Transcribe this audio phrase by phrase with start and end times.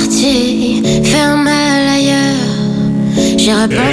[0.00, 3.36] parti faire mal ailleurs.
[3.36, 3.90] J'irai pas.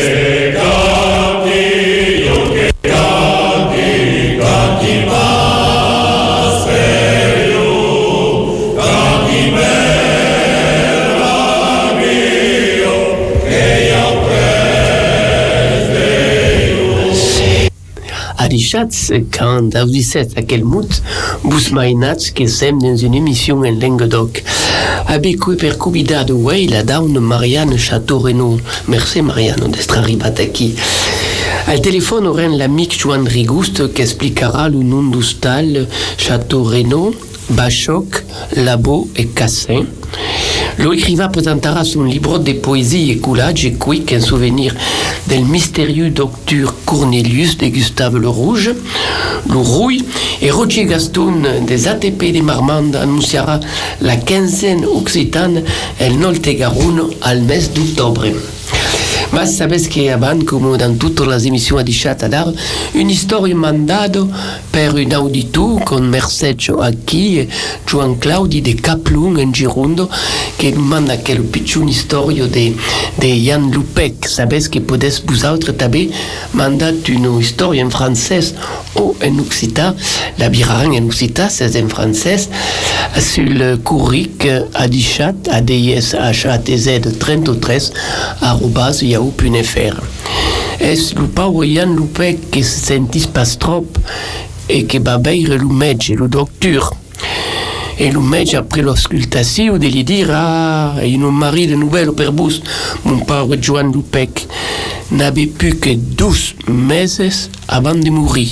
[18.40, 21.02] Adichatz, quand audisset à quel mout,
[21.44, 24.42] bus mainats que sem dans une émission en Languedoc.
[25.08, 28.60] Abicu per convidado way la down Marianne Château-Renaud.
[28.88, 29.72] Merci Marianne
[30.40, 30.76] aquí.
[31.68, 37.16] Al téléphone aurem l'amic Joan Rigust que expliquera le nom d'hostal Château-Renaud,
[37.50, 38.24] Bachoc,
[38.56, 39.86] Labo et Cassin.
[40.80, 44.76] L'écrivain présentera son livre de poésie et coulage et quick en souvenir
[45.28, 48.72] del mystérieux docteur Cornelius de Gustave le Rouge.
[49.50, 50.06] Le Rouille
[50.42, 51.34] et Roger Gaston
[51.66, 53.60] des ATP de Marmande annoncera
[54.02, 55.64] la quinzaine occitane
[56.00, 58.28] el Nolte Garonne al mes d'octobre.
[59.34, 62.52] Mas sabes que avant, comme dans toutes les émissions de Chatadar,
[62.96, 64.30] une histoire mandado
[64.72, 67.48] per un auditor con Mercedes aquí,
[67.86, 70.10] Juan Claudi de Caplun en Girondo,
[70.64, 72.74] nous manda quel pitchoun historio de,
[73.20, 74.16] Jan Lupec.
[74.72, 76.10] Que podes vous autres també
[76.54, 78.54] mandat une histoire en français
[78.96, 79.96] ou en occitan,
[80.38, 82.50] la biraran en occitan, c'est en français,
[83.20, 87.92] sur le courric adichat, adishatz 33,
[88.42, 90.02] arrobas yahoo.fr.
[90.80, 93.88] Es lo pau Jan Lupec que se sentis pas trop
[94.70, 95.72] et que va veire lo.
[98.00, 102.32] Et le metge, après l'auscultation, de lui dire Ah, il un mari de nouvelles per
[102.32, 102.62] bus,
[103.06, 104.48] mon pauvre Joan Lupec,
[105.12, 108.50] n'avait plus que 12 meses avant de mourir.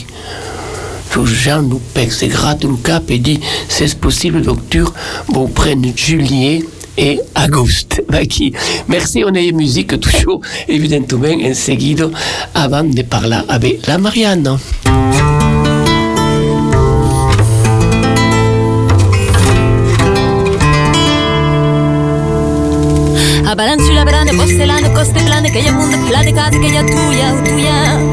[1.23, 4.91] Jean Lupec se gratte le cap et dit C'est possible, docteur,
[5.30, 6.59] bon, prenne Julien
[6.97, 8.03] et Auguste.
[8.29, 8.53] Qui,
[8.88, 11.05] merci, on a musique toujours, évidemment,
[11.43, 12.11] en seguido,
[12.53, 14.57] avant de parler avec la Marianne.
[23.47, 28.05] Abalan sulla brane, postelane, costellane, che io mondo plane case, che io tuya, tuya.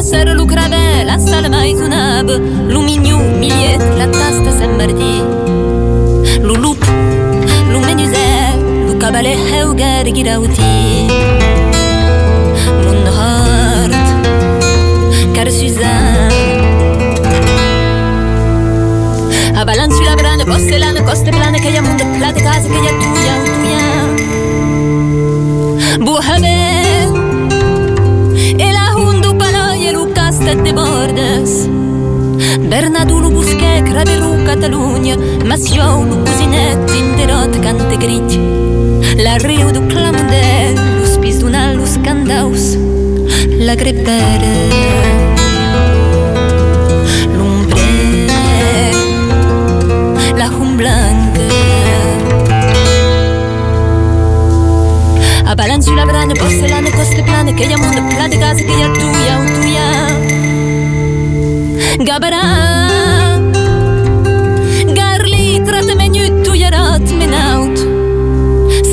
[0.00, 2.38] Lasser lo cravè la sal mai tunab e
[2.72, 5.20] Lo miniu miliet la tasta sem merdi
[6.40, 6.82] Lo lup
[7.68, 8.56] lo menuè
[8.86, 11.06] lo cabalè heuguer e guirauti
[12.82, 13.92] Mon hort
[15.34, 16.30] Car Suzanne
[19.54, 22.40] A balan su la brana, poste l'ana, coste plana, que hi ha munt de plata,
[22.40, 23.49] casa, que hi ha tu, hi ha un
[30.56, 31.68] de bordes.
[32.68, 35.16] Bernadulu busche, craveru Catalunya,
[35.46, 38.38] Masio, lu cousinette, interot, cante grit.
[39.16, 42.76] La riu du clamunde, lu spis d'una, lu scandaus,
[43.58, 44.54] la grepere.
[47.36, 47.80] L'ombre,
[50.36, 51.48] la hum blanca.
[55.44, 59.36] A balan sulla brane, porcelane, coste plane, che io mondo plate case, che io tuya,
[59.36, 59.59] tuya.
[61.98, 62.42] gabara
[64.98, 67.76] Garli tra te menu tu yarat menaut.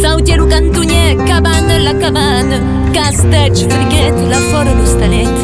[0.01, 2.57] Sau tieru cantunye cabana la cabana
[2.93, 5.37] Castech friquet la fora lo stalet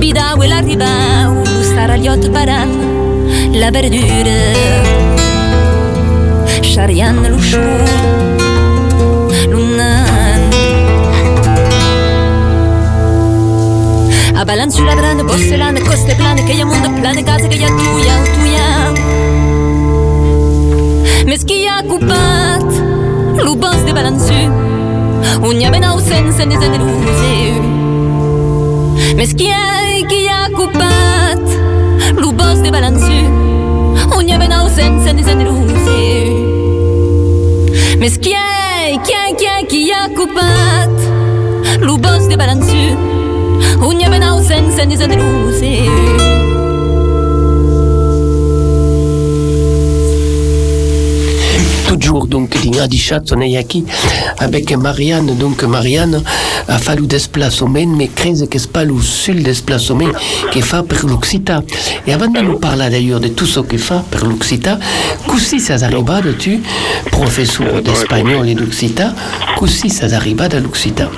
[0.00, 2.70] Bidau el arribau lo star aliot paran
[3.60, 4.38] La verdura
[6.62, 7.87] Charian lo chou
[14.48, 17.60] balance sur la brane, porcelane, coste plane, qu'il y a monde plein de gaz, qu'il
[17.60, 18.94] y a tout, y'a tout, y'a.
[21.26, 22.58] Mais ce qu'il y a coupat,
[23.44, 24.30] l'oubance des balances,
[25.42, 26.78] on y a bena au sens, c'est des années
[29.18, 31.36] Mais ce qu'il y a, qu'il y a coupat,
[32.16, 33.02] l'oubance des balances,
[34.16, 35.44] on y a bena au sens, c'est des années
[38.00, 40.88] Mais ce qu'il y a, qu'il y a, qu'il y a coupat,
[41.82, 42.72] l'oubance des balances,
[44.48, 45.62] sense ne zeneruse.
[51.88, 53.84] toujours donc din Adichat on est ici
[54.38, 55.34] avec Marianne.
[55.36, 56.22] Donc Marianne
[56.68, 60.12] a fallu déplacement mais crée que c'est pas le seul déplacement
[60.52, 61.62] qui fait pour l'Occità
[62.06, 64.78] et avant de nous parler d'ailleurs de tout ce qu'il fait pour l'Occità
[65.26, 66.60] così ça arrive de tu
[67.10, 69.14] professeur d'espagnol et d'Occità
[69.58, 71.10] così ça arrive de l'Occità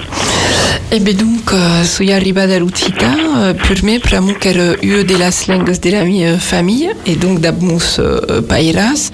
[0.93, 5.47] E be donc, uh, sui arribada l'Utsita, uh, pur me pramuk er ue de las
[5.47, 9.13] lengues de la mi uh, famille, et donc d'abmus uh, pairas,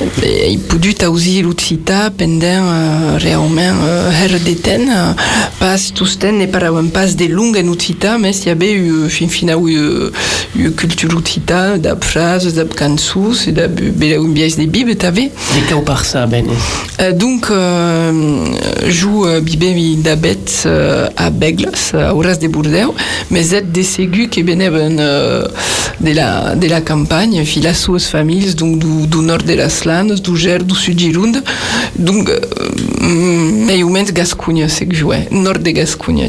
[0.00, 5.14] uh, e, i pudut auzi l'Utsita pendant uh, realment uh, her deten, uh,
[5.58, 9.68] pas tusten ne parauen pas de lung en Utsita, mes y avait eu fin finau
[9.68, 10.10] eu,
[10.56, 15.30] eu culture Utsita, d'ab phrases, d'ab cansus, et d'ab bela un biais de bib, t'avais.
[15.54, 16.46] De cau par ça, ben?
[17.00, 18.46] Euh, donc, euh,
[18.88, 22.92] joue euh, bibé mi dabet euh, à Beglas, à Horas de Bourdeu,
[23.30, 25.46] mais c'est des ségus qui beneven euh,
[26.00, 30.14] de, la, de la campagne, fila suas familles, donc du, du nord de las landes,
[30.14, 31.42] du Ger, du sud Gironde,
[31.98, 32.40] donc, euh,
[33.66, 36.26] mais humens Gascugna, c'est que jouait, nord de Gascugna.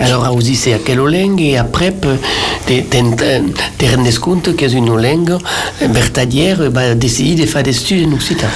[0.00, 4.94] Alors, aussi, c'est à quelle langue, et après, te, te, rendes compte que c'est une
[4.94, 5.36] langue
[5.80, 8.48] vertadière, bah, décider de faire des études en occitan.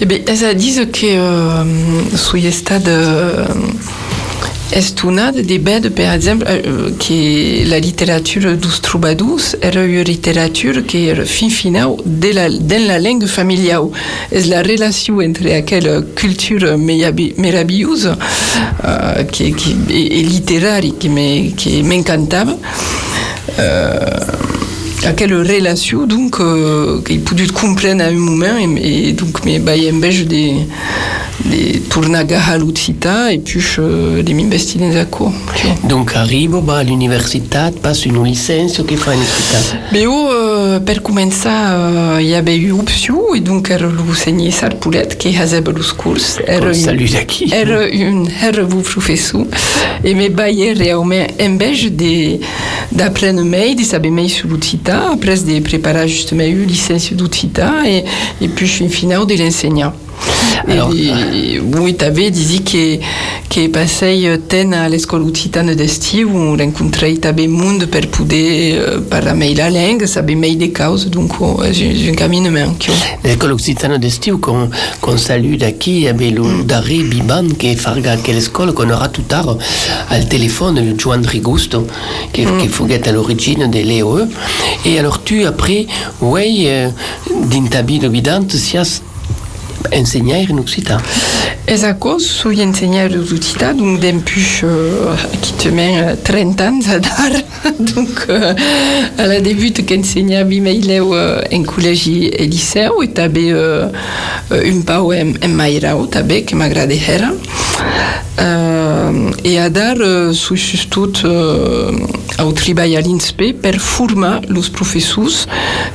[0.00, 1.64] Eh bien, elles disent que euh,
[2.16, 3.44] sui stade euh,
[4.72, 6.44] estunat de bed, per exemple,
[6.98, 12.86] que la littérature dos troubadours era une littérature qui est fin finau de la, dans
[12.86, 13.88] la langue familiale.
[14.32, 18.16] Et la relation entre aquella culture meravigliosa
[18.84, 22.56] euh, qui, qui, et, littéraire qui m'encantava.
[23.58, 23.98] Euh,
[25.04, 29.76] à quelle relation donc euh, qu'il pouvait comprendre à un moment et, donc mais bah
[29.76, 30.54] il y a un des
[31.44, 35.32] des tournaga à l'Utsita et puis euh, dans cours.
[35.88, 39.12] Donc arrivo bah, à l'université, passe une licence che fa.
[39.92, 41.00] Mais oh, euh, per
[42.20, 46.18] il y avait eu option et donc elle l'enseignait Sarpoulet qui faisait les cours.
[46.18, 47.50] Salut d'aqui.
[47.52, 49.46] Elle une herre vous professeur
[50.04, 52.40] et mes un beige des
[52.92, 58.04] d'apprendre mais de savoir mais sur l'Utsita après de préparer justement une licence et,
[58.40, 59.92] et puis je suis finale de l'enseignant.
[60.66, 62.98] Alors, tu avais dit que,
[63.48, 69.00] que passei ten à l'école occitane d'estiu où on rencontrait tabe monde per poder uh,
[69.00, 72.76] parlar la langue, saber mai de causes, donc oh, j'ai un caminament.
[73.24, 74.68] L'école occitane d'estiu qu'on
[75.02, 75.56] qu salue
[75.86, 76.64] y avait le mm.
[76.64, 79.56] Daré Biban qui farga quelle école qu'on aura tout tard
[80.10, 81.86] al téléphone, le Juan Rigusto,
[82.32, 82.58] qui, mm.
[82.60, 84.28] qui fouguait à l'origine de l'EOE.
[84.84, 85.86] Et alors tu, après,
[86.20, 86.88] ouais, euh,
[87.50, 89.02] d'intabi le vidante, sias
[89.92, 91.00] ensenyar en occitan.
[92.00, 94.00] Cos, sui ensenyar en occitan, donc
[94.62, 97.32] euh, qui te met 30 ans a dar,
[97.78, 98.54] donc euh,
[99.18, 99.40] à la
[101.12, 103.88] euh, en col·legi e liceu et també euh,
[104.50, 107.32] un pau en, en Mairau també que m'agrada era.
[108.38, 111.90] Uh, e a dar uh, substitut uh,
[112.44, 115.46] au treball a l'INSPE per formar los professors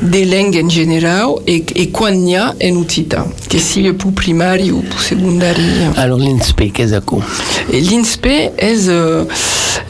[0.01, 4.72] de langue en general e, e quan n'hi ha en occità, que sigui pour primari
[4.72, 5.63] ou pour secondari.
[5.95, 7.16] Alors l'INSPE, qu'est-ce que
[7.69, 9.25] c'est L'INSPE est uh,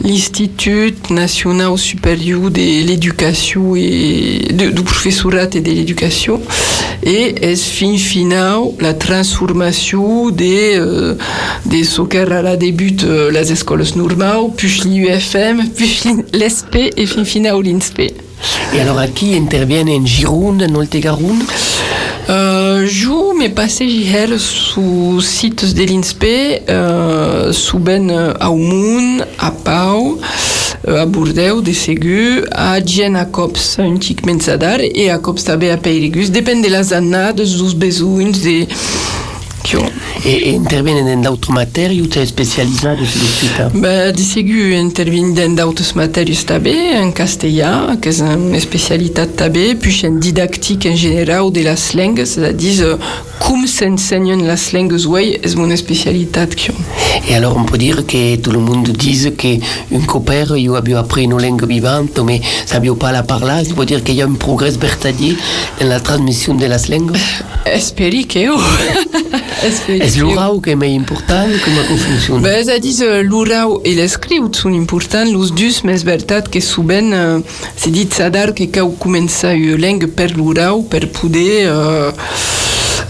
[0.02, 6.40] l'Institut National Supérieur de l'Éducation et de, du professorat et de l'éducation
[7.02, 11.16] et est fin final la transformation des uh,
[11.66, 16.02] des soccer à la début uh, les écoles normales, puis l'UFM, puis
[16.44, 18.12] l'ESP et fin final l'INSPE.
[18.74, 21.42] Et alors à qui interviennent en Gironde, en Oltegaronde
[22.26, 28.08] Uh, jo me passei hier su sites de l'INSPE, uh, suben
[28.40, 34.24] a Umun, a Pau, uh, a Burdeu, de Segu, a Gien a Cops, un tic
[34.24, 36.32] mensadar, e a Cops a Peirigus.
[36.32, 38.64] Depèn de les annades, dos besoins, de...
[40.46, 45.96] Intervienen en d'autres matèries ou t'es spécialisé sur l'hospital bah, De segur, intervienen en d'autres
[45.96, 51.64] matèries també, en castellà, que és una especialitat també, puis en didactique en general de
[51.64, 52.98] les langues, c'est-à-dire
[53.40, 56.48] com s'ensenyen les langues ouais, és mon spécialitat.
[57.28, 61.24] Et alors on peut dire que tout le monde dise qu'un copère, il a appris
[61.24, 64.26] une langue vivante, mais ça ne pas la parler, ça veut dire qu'il y a
[64.26, 65.36] un progrès vertadier
[65.80, 67.16] dans la transmission de las langues
[67.66, 68.26] Esperi
[70.18, 71.48] l'orau que est més important?
[71.64, 72.42] Com funciona?
[72.44, 72.94] Bé, és a dir,
[73.26, 77.40] l'orau i l'escriut són importants, los dus, mais és veritat que souvent uh,
[77.76, 82.10] s'ha dit sadar que cal començar una langue per l'orau per poder uh,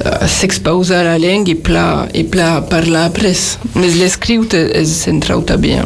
[0.05, 3.59] uh, la langue i pla, i pla parlar après.
[3.75, 5.81] Mais l'escriut és central també.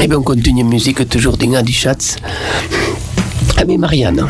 [0.00, 2.16] Eh bien, on continue la musique toujours dans des chats.
[3.56, 4.26] Ah, mais Marianne.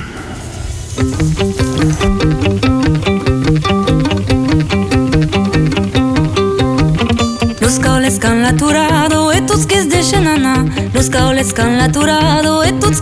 [8.10, 10.64] Los caules can l'aturado e tots que es deixen anar.
[10.92, 13.00] Los caules can l'aturado e tots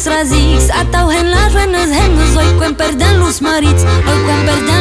[0.00, 4.79] Zis, ata u hen la nos hen eus oikwen perden lus maritz, oikwen perden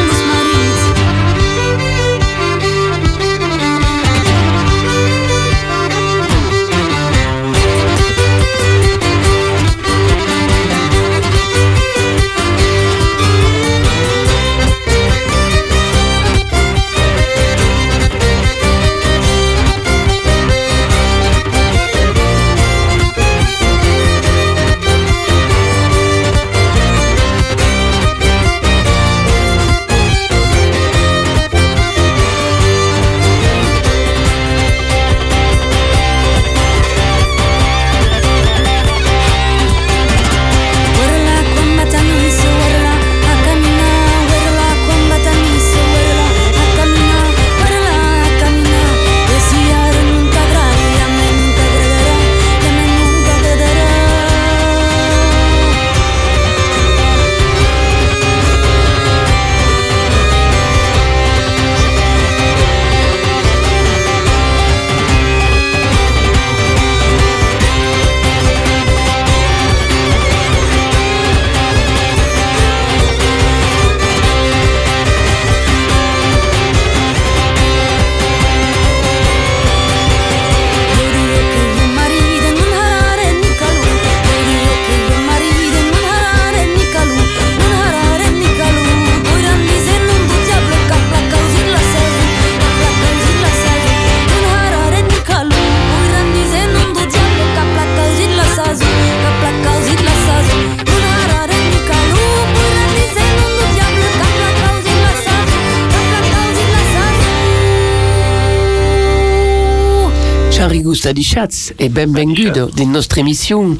[111.14, 113.78] di Schatz e benvenuto di nostra émission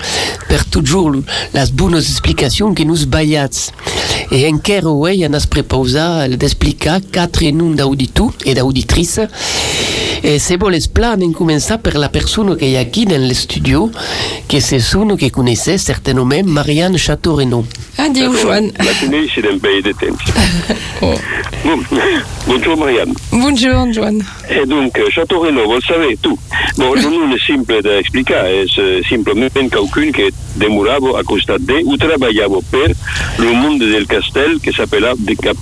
[0.48, 1.22] per toujours
[1.54, 3.72] las buonas explications que nous baiats.
[4.32, 9.28] E encara uei anas preposa d'explicar quatre noms d'auditu e d'auditrice
[10.24, 13.90] e se voles plan en començar per la persona que hi ha aquí en l'estudio
[14.48, 17.66] que se sono que coneixes certament Marianne Chateau-Renaud.
[17.98, 18.72] Adieu, Joan.
[18.78, 20.20] La coneixi d'un pays de temps.
[21.02, 21.16] Oh.
[21.64, 21.80] Bon,
[22.46, 23.14] bonjour Marianne.
[23.32, 24.22] Bonjour, Joan.
[24.50, 26.38] Et donc, euh, Château Renaud, vous le savez, tout.
[26.76, 28.44] Bon, le nom est simple d'explicar,
[28.76, 32.92] c'est simplement quelqu'un qui demorava a costat de ou treballava per
[33.40, 35.58] le monde del castel que s'appela de cap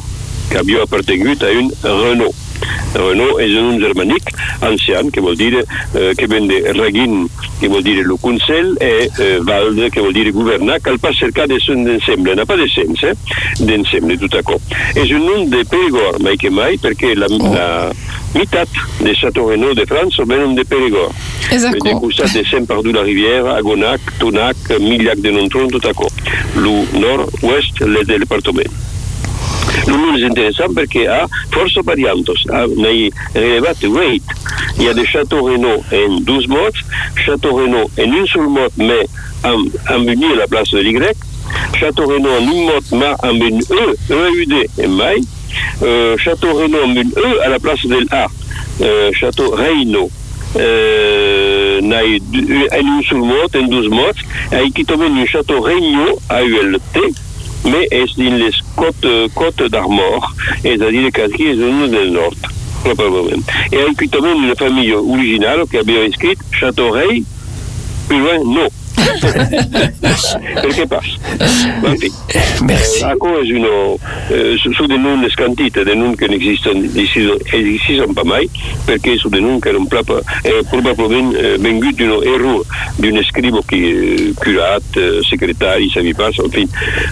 [0.50, 2.47] que havia appartegut a un Renault.
[2.96, 4.32] Renault és un nom germànic
[4.66, 7.28] ancian, que vol dir eh, que ven de reguin,
[7.62, 11.48] que vol dir el consell, e eh, valdre, que vol dir governar, cal pas cercar
[11.52, 13.14] de son d'ensemble, n'a pas de sens, eh?
[13.60, 14.78] d'ensemble, tot a cop.
[14.96, 17.68] És un nom de Périgord, mai que mai, perquè la, la
[18.36, 21.14] meitat de Château Renaud de France venen de Périgord.
[21.52, 21.84] Exacte.
[21.84, 26.28] Des costats de Saint-Pardoux-la-Rivière, Agonac, Tonac, Millac de Nontron, tot a cop.
[26.58, 28.87] Le nord-ouest del département.
[29.88, 31.22] El nom és interessant perquè ha
[31.54, 32.44] força variantes.
[32.52, 34.36] Ha n'hi elevat rate.
[34.78, 36.84] Hi ha de Renaud en dos mots,
[37.24, 39.08] Château Renaud en un sol mot, mais
[39.44, 41.00] amb, amb un a la place de l'Y,
[41.80, 45.18] Château Renaud en un mot, mais amb un E, E-U-D en mai,
[45.82, 48.28] euh, Château Renaud amb un E a la place del A,
[48.82, 50.10] euh, Château Reino,
[50.58, 52.20] euh, n'ai
[52.72, 57.27] en un sol mot, en dos mots, et qui tombe un Château Regno, A-U-L-T,
[57.66, 57.88] mais
[58.18, 60.34] dins les côtes, côtes d'Armor,
[60.92, 62.38] dir, que aquí és un del nord,
[62.84, 63.44] probablement.
[63.72, 67.24] Et aquí també una família original que havia escrit Château Rei,
[68.08, 68.68] plus loin, no.
[71.84, 72.12] En fi.
[72.66, 73.04] Merci.
[73.04, 73.96] Aco és una...
[74.30, 77.22] Eh, su de noms escantite, de noms que n'existen ici,
[77.54, 78.50] n'existen pas mai,
[78.88, 82.66] perquè su de noms que eren plapa, eh, probablement eh, vengut d'un error
[82.98, 86.68] d'un escribo qui eh, curat, eh, secretari, sabi pas, en fi,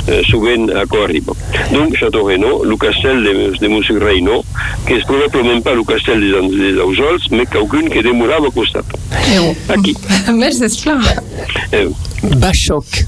[0.07, 1.33] eh, souvent aco arriba.
[1.71, 4.43] Donc, Château Renaud, le castel de, de Monsieur Reino,
[4.85, 8.85] que probablement pas le castel des, des Ausols, mais quelqu'un que demorava al costat.
[12.41, 13.03] Bachoc.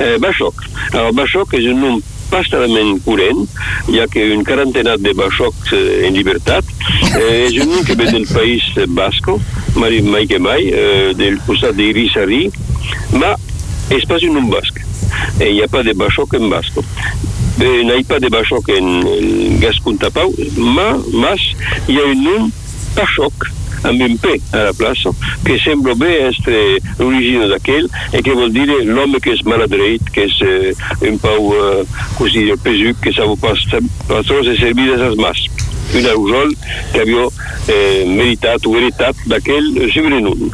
[0.00, 0.62] Eh, Bachoc.
[0.92, 1.98] Alors, Bachoc és un nom
[2.30, 3.44] pastoralment corrent,
[3.90, 6.66] hi ha que un quarantenat de Bachocs eh, en llibertat.
[7.12, 9.38] Eh, és un nom que ve del país basco,
[9.76, 12.46] mai, mai que mai, eh, del costat d'Irisari,
[13.14, 13.36] ma
[13.94, 14.82] és pas un nom basc.
[15.38, 16.84] Eh, hi ha pas de Bachoc en basco.
[17.56, 21.52] Eh, n'hi ha pas de Bachoc en, en Gascon Tapau, ma, mas,
[21.86, 22.50] hi ha un nom
[22.96, 23.06] P
[23.86, 25.12] a la plaça,
[25.44, 30.26] que sembla bé estre l'origine d'aquell, i que vol dir l'home que és maladreit, que
[30.26, 30.74] és eh,
[31.06, 31.84] un eh,
[32.16, 35.46] com es diu, pesuc, que sap pas, se servir de ses mas.
[35.94, 36.54] una rujol
[36.92, 37.30] che abbiamo
[37.66, 40.50] eh, meritato, heritato da quel Gibrenun.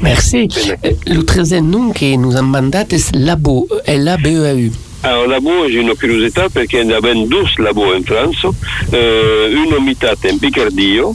[0.00, 0.48] Merci.
[0.82, 4.70] Euh, Le troisième nom que nous a mandat est Labo, L-A-B-E-A-U.
[5.02, 8.50] Alors, labo è una curiosità perché ne abbiamo due labo in Francia,
[8.90, 11.14] eh, una unità in Piccardio,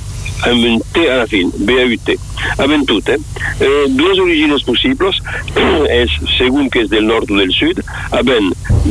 [0.41, 2.17] amb un T alla fine, BAUT.
[3.59, 3.85] Eh,
[4.19, 5.09] origini possibili,
[5.87, 6.05] è
[6.37, 7.81] secondo che è del nord o del sud,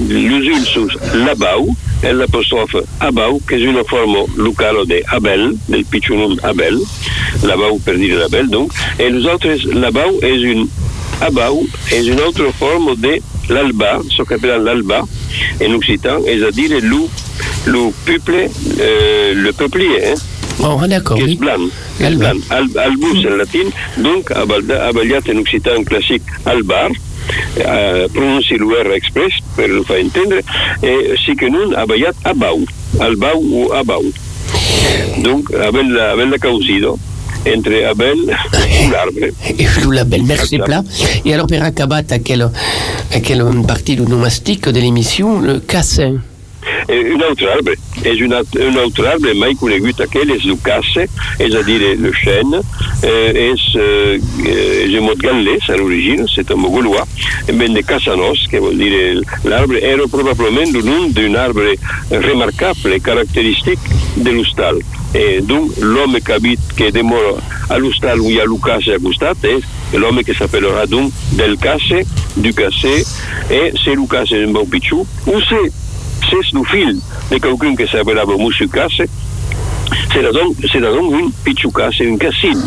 [0.08, 6.36] l'usul su l'Abau e l'apostrofe Abau, che è una forma locale di Abel, del piccionum
[6.42, 6.80] Abel,
[7.42, 10.66] l'Abau per dire l'Abel, donc, e l'altro l'Abau è un
[11.18, 15.06] Abau, è un'altra forma di l'Alba, so che appelle l'Alba,
[15.60, 17.08] in occitan, c'est-à-dire le,
[17.66, 20.14] le peuple, euh, le peuplier, hein,
[20.62, 21.70] Oh, d'accord, qui est blanc.
[22.00, 26.90] albus en latin, donc abaliat en occitan classique albar,
[27.56, 30.42] eh, prononci l'UR express per lo fa intendere,
[30.80, 32.64] e sì che non abaliat abau,
[32.98, 34.12] albau o abau.
[35.22, 36.98] Donc, Abel, Abel causido
[37.46, 39.32] entre Abel et l'arbre.
[39.58, 40.82] Et Label, merci plat.
[41.24, 42.50] Et alors, per acabat à quelle,
[43.12, 46.20] à quelle partie du nomastique de l'émission, le cassin?
[46.86, 50.58] E un altro arbre, è un, alt- un altro arbre mai conosciuto che è il
[50.62, 52.60] casse, è a dire le chêne,
[53.00, 54.20] eh, è, eh,
[54.84, 57.04] è un mot gallès all'origine, c'est un mot gaulois,
[57.52, 61.76] ben de casanos, che vuol dire l'arbre, era probabilmente un d'un arbre
[62.08, 63.80] remarquable, carattéristique
[64.14, 64.78] de l'ustal.
[65.12, 67.34] E dunque l'uomo che abita, che demora
[67.68, 69.58] all'ustal où il y a le casse à costat, è
[69.96, 73.04] l'uomo che s'appellera donc del casse, du casse,
[73.48, 75.72] e se le casse è un bon picciù, o se c'est
[76.52, 76.98] le fil
[77.30, 79.02] de quelqu'un qui s'appelle Monsieur Casse,
[80.12, 82.62] c'est donc, c'est donc un pichu casse, un cassine.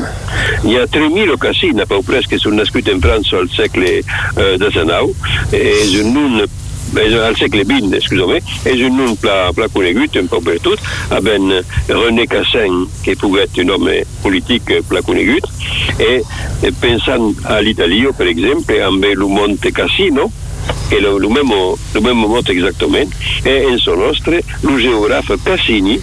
[0.64, 3.84] Il y a 3000 cassines, à peu près, qui sont nascuts en France au siècle
[4.38, 4.58] euh,
[5.52, 6.48] et un nom eh,
[6.96, 8.40] al segle XX, scusami,
[8.70, 10.60] és un nom pla, pla un po' per
[11.10, 11.28] amb
[11.90, 15.48] René Cassin, que pogué être un home polític pla conegut,
[15.98, 16.22] e,
[16.62, 20.30] e pensant a l'Italia, per exemple, amb el Monte Cassino,
[20.88, 26.02] che lo, lo, mesmo, lo mesmo modo esattamente, e in suo nostro, lo geografo Cassini,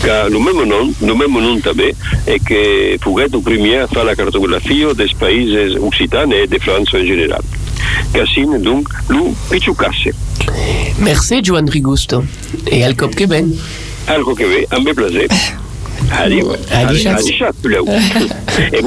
[0.00, 3.86] che ha lo mesmo nome, lo mesmo nome també, e che fu il primo a
[3.86, 7.44] fare la cartografia dei paesi occitani e di Francia in generale.
[8.10, 10.14] Cassini, donc, lo picciucasse.
[10.98, 12.24] Merci, Joan Rigusto.
[12.66, 13.58] Et al cop que ben.
[14.06, 15.26] Algo che ve, a me piace.
[16.10, 16.56] Adieu.
[18.70, 18.82] E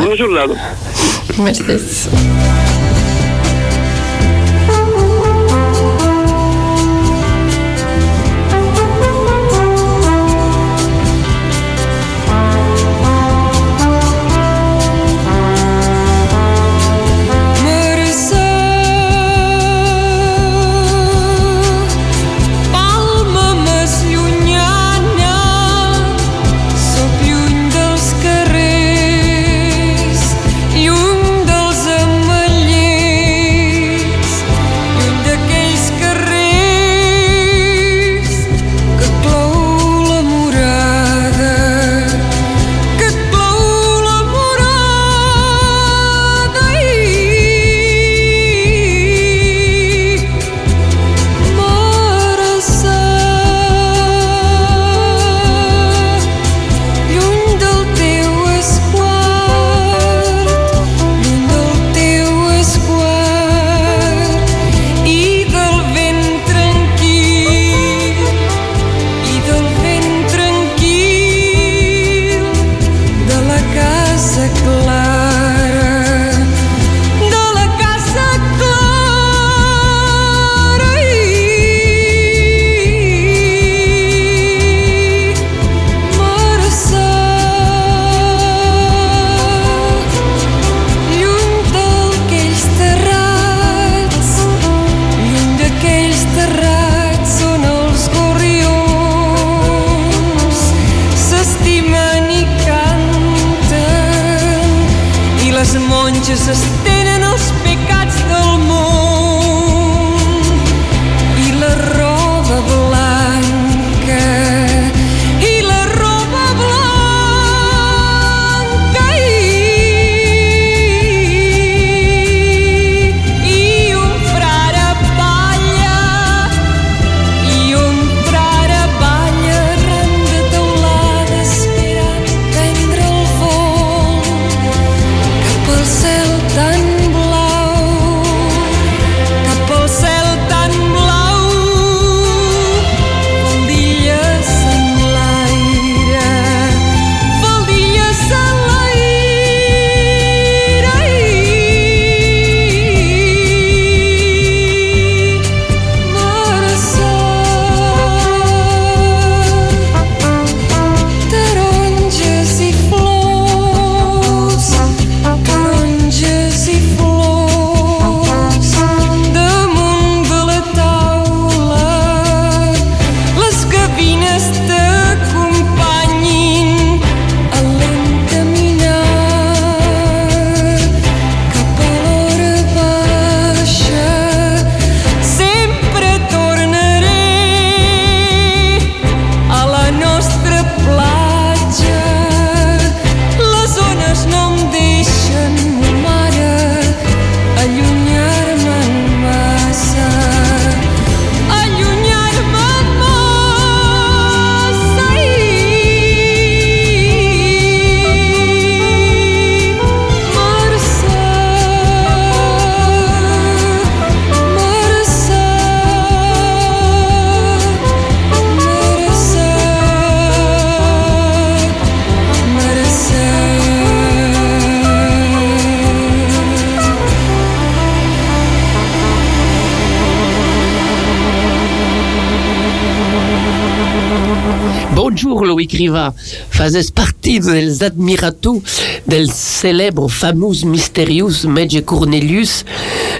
[235.39, 236.13] sûr, Loïc Riva,
[236.49, 238.61] faisait partie des admiratus
[239.07, 242.65] del célèbre, fameux, mystérieux Medge Cornelius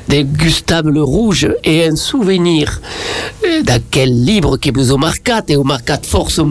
[0.08, 2.82] de Gustave le Rouge et un souvenir
[3.45, 6.47] euh, d'aquel livre qui vous a marqué et a marqué force au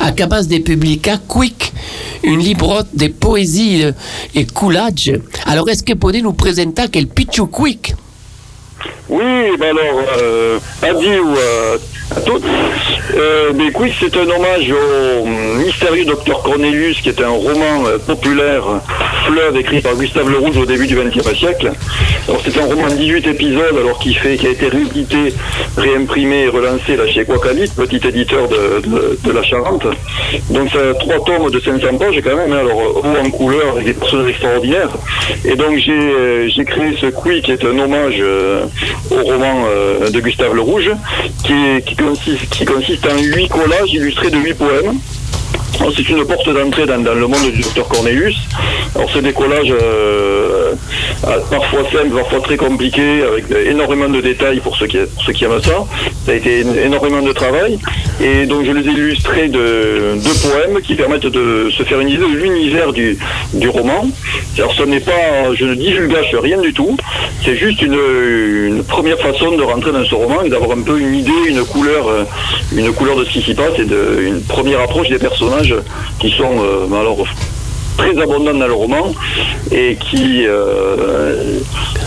[0.00, 1.72] à capable de publier Quick,
[2.22, 3.84] une librote de poésie
[4.34, 5.12] et coulage.
[5.44, 7.94] Alors, est-ce que pouvez nous présenter quel pitch Quick?
[9.08, 11.78] Oui, ben alors, euh, Adi ou euh,
[12.16, 13.16] à.
[13.16, 15.24] Euh, mais c'est un hommage au
[15.58, 18.64] mystérieux docteur Cornelius, qui est un roman euh, populaire,
[19.26, 21.72] fleuve, écrit par Gustave Le Rouge au début du XXe siècle.
[22.28, 25.32] Alors, c'est un roman de 18 épisodes, alors qui fait, qui a été réédité,
[25.76, 29.86] réimprimé et relancé là chez Quacalit, petit éditeur de, la Charente.
[30.50, 33.84] Donc, c'est trois tomes de 500 pages quand même, hein, alors haut en couleur, avec
[33.86, 34.90] des personnages extraordinaires.
[35.44, 37.06] Et donc, j'ai euh, j'ai créé ce
[37.40, 38.64] qui est un hommage euh,
[39.10, 39.64] au roman
[40.10, 40.90] de Gustave Le Rouge,
[41.44, 44.98] qui, est- qui, qui consiste en huit collages illustrés de huit poèmes.
[45.80, 48.36] Alors, C'est une porte d'entrée dans, le monde du docteur Cornelius.
[48.94, 50.72] Alors c'est des collages euh,
[51.50, 55.62] parfois simples, parfois très compliqués, avec énormément de détails pour ceux qui, ceux qui aiment
[55.62, 55.84] ça.
[56.24, 57.78] Ça a été éno- énormément de travail.
[58.22, 62.08] Et donc je les ai illustrés de deux poèmes qui permettent de se faire une
[62.08, 63.18] idée de l'univers du,
[63.52, 64.08] du roman.
[64.58, 66.96] Alors ce n'est pas, je ne divulgage rien du tout.
[67.44, 71.14] C'est juste une, première façon de rentrer dans ce roman et d'avoir un peu une
[71.14, 72.24] idée, une couleur, euh,
[72.74, 75.65] une couleur de ce qui s'y passe et une première approche des personnages
[76.18, 77.26] qui sont euh, alors
[77.96, 79.14] très abondants dans le roman
[79.72, 81.58] et qui euh,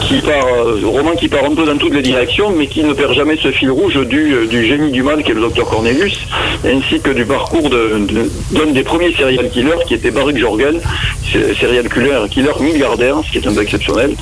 [0.07, 2.93] qui part euh, roman qui part un peu dans toutes les directions mais qui ne
[2.93, 5.65] perd jamais ce fil rouge du, euh, du génie du mal qui est le docteur
[5.67, 6.17] Cornelius
[6.65, 10.79] ainsi que du parcours de- de- d'un des premiers serial killers qui était Baruch Jorgen
[11.59, 14.15] serial killer, killer milliardaire ce qui est un peu exceptionnel.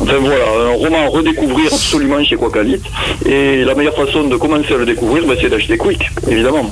[0.00, 2.80] Enfin voilà un roman à redécouvrir absolument chez Quacalit
[3.26, 6.70] et la meilleure façon de commencer à le découvrir ben, c'est d'acheter Quick évidemment.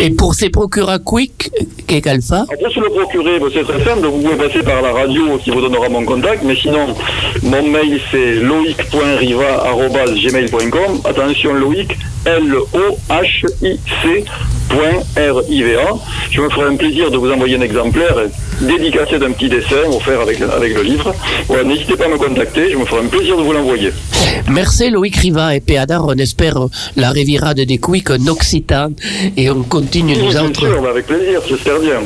[0.00, 1.50] Et pour se procurer Quick,
[1.86, 4.06] qu'est Alpha Après, se le procurer, c'est très simple.
[4.06, 6.44] Vous pouvez passer par la radio qui vous donnera mon contact.
[6.44, 6.94] Mais sinon,
[7.42, 11.00] mon mail, c'est loic.riva.gmail.com.
[11.04, 14.24] Attention, Loïc, L-O-H-I-C.
[14.76, 15.98] .riva.
[16.30, 18.16] Je me ferai un plaisir de vous envoyer un exemplaire
[18.60, 21.14] dédicacé d'un petit dessin offert avec, avec le livre.
[21.48, 23.90] Voilà, n'hésitez pas à me contacter, je me ferai un plaisir de vous l'envoyer.
[24.48, 26.58] Merci Loïc Riva et Péadar, on espère
[26.96, 28.90] la revirade des Quick en Occitan
[29.36, 32.00] et on continue nous Bien autres sûr, avec plaisir, j'espère bien.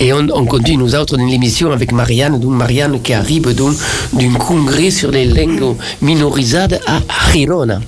[0.00, 3.74] et on, on continue nous autres dans l'émission avec Marianne, donc Marianne qui arrive donc
[4.12, 6.54] d'un congrès sur les langues minorisées
[6.86, 7.00] à
[7.32, 7.80] Girona.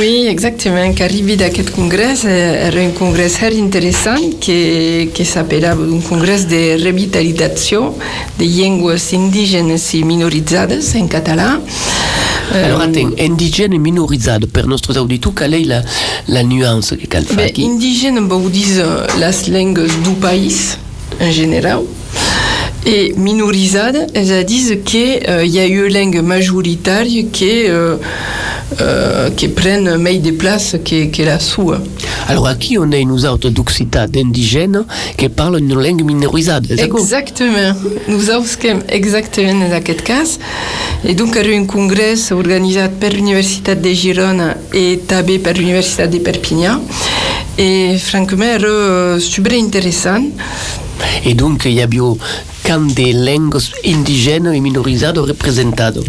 [0.00, 0.94] Oui, exactement.
[0.94, 6.82] Qu'arrivé d'aquest congrès, eh, era un congrès très intéressant qui, qui s'appelait un congrès de
[6.82, 7.92] revitalisation
[8.38, 10.56] des langues indigènes et minorisées
[11.02, 11.60] en catalan.
[12.54, 15.82] Euh, Alors attends, indigène et minorisé, pour notre auditeur, quelle est la,
[16.28, 17.66] la nuance que cal fa aquí?
[17.66, 20.76] indigène, vous dites euh, les langues du pays
[21.20, 21.80] en général.
[22.86, 27.96] Et minorisade, elles disent qu'il y a eu une langue majoritaire qui, euh,
[28.80, 31.80] euh, qui prennent mais des places que, que la sua.
[32.28, 34.84] Alors aquí on est nous autres d'Occitan d'indigènes
[35.16, 37.74] qui parlent une langue minorisée, c'est Exactement.
[38.08, 38.44] Nous avons
[38.88, 40.24] exactement dans aquest cas.
[41.04, 45.38] Et donc, il y a eu un congrès organisé par l'Université de Girona et també
[45.38, 46.80] par l'Université de Perpignan.
[47.58, 50.22] Et franchement, era super intéressant.
[51.24, 52.18] Et donc il y a bio
[52.70, 56.00] quand des langues indigènes et minorisées représentées.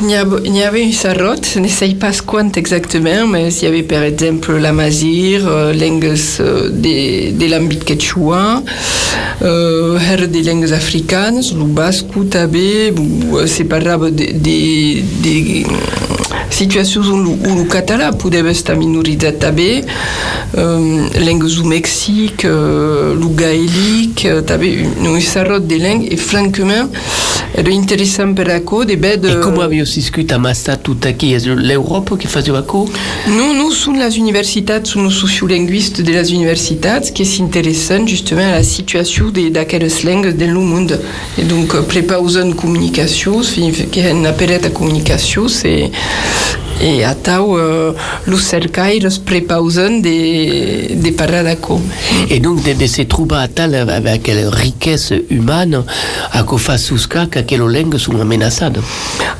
[0.00, 3.66] Il y, y avait une sarotte, je ne sais pas quant exactement, mais il y
[3.68, 8.62] avait par exemple la mazir, euh, langues euh, de, de l'ambit quechua,
[9.42, 16.21] euh, des langues africaines, le basque, també, ou, euh, c'est parlava de, de, de situacions
[17.16, 19.84] le- le català pouvait estar minoritzat també,
[20.58, 24.68] euh, langues du Mexique, euh, le gaélique, euh, també
[25.02, 26.88] une sarotte de langues, et franchement,
[27.56, 29.24] era interessant per ako, de bed...
[29.24, 30.76] Et comment avez-vous discuté à Massa
[31.56, 32.88] l'Europe qui faisait à coup
[33.28, 38.62] Nous, nous sommes les universités, sommes sociolinguistes de les universités, qui s'intéressent justement à la
[38.62, 40.98] situation de- d'aquelles langues dans le monde.
[41.38, 45.90] Et donc, préparer une communication, qui est une appelette à communication, c'est
[46.82, 47.92] et à tau, euh,
[48.26, 51.80] le cercaire se prépare de, de d'accord.
[52.28, 55.84] Et donc de, de se trouver à tal avec la richesse humaine
[56.32, 58.64] à qu'on fasse susca que les langues sont menacées.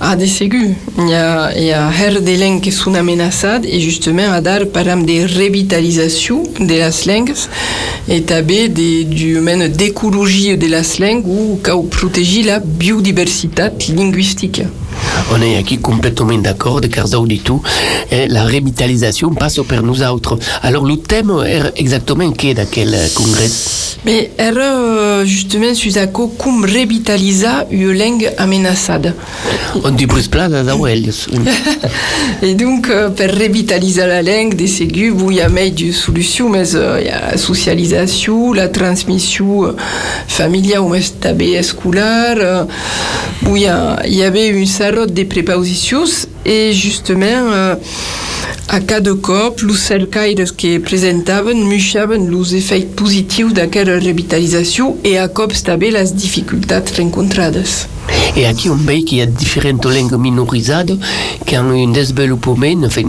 [0.00, 0.70] Ah, de segur.
[0.98, 4.40] Il y a, il y a her des langues qui sont amenaçades et justement à
[4.40, 7.34] dar par exemple de revitalisation de las langues
[8.08, 14.62] et també de, du domaine d'écologie de las langues ou qu'au protéger la biodiversité linguistique.
[15.30, 17.62] On est complètement d'accord, de Carzau du tout.
[18.10, 20.38] Et la revitalisation passe par nous autres.
[20.62, 23.50] Alors, le thème est exactement quel dans quel congrès?
[24.04, 29.12] Mais euh, justement Suzako cum revitaliza une langue amenaçada.
[29.84, 31.28] On dit plus plat da Wells.
[32.42, 36.48] Et donc, euh, per revitaliser la langue, des ségus, il y a meilleure de solution,
[36.48, 39.76] mais euh, il y a la socialisation, la transmission euh,
[40.28, 42.64] familiale ou tabé scolaire, euh,
[43.48, 47.74] où il y, avait une sarote de prépositions et justement, euh,
[48.68, 55.26] a cada cop, los cercaires que presentaven muixaven los efectes positifs d'aquesta revitalització i a
[55.28, 57.86] cops també les dificultats rencontrades.
[58.34, 60.96] Et ici, on voit qu'il y a différentes langues minorisées
[61.46, 63.02] qui ont un développement, enfin,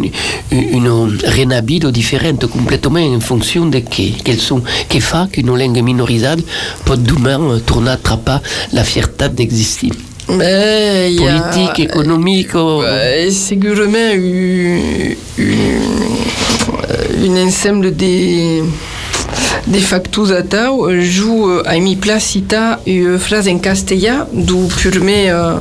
[0.52, 4.62] une, renabido différente complètement en fonction de qui- quelles sont,
[5.32, 6.44] qu'une langue minorisée
[6.86, 8.38] peut demain tourner à attraper
[8.74, 9.92] la fierté d'exister.
[10.30, 18.62] Mais y a- Politique, économique, Euh, segurament une, une, un ensemble de,
[19.68, 20.90] de factors a tau.
[21.02, 25.58] Jo euh, a mi placita une phrase en castellà du purme euh,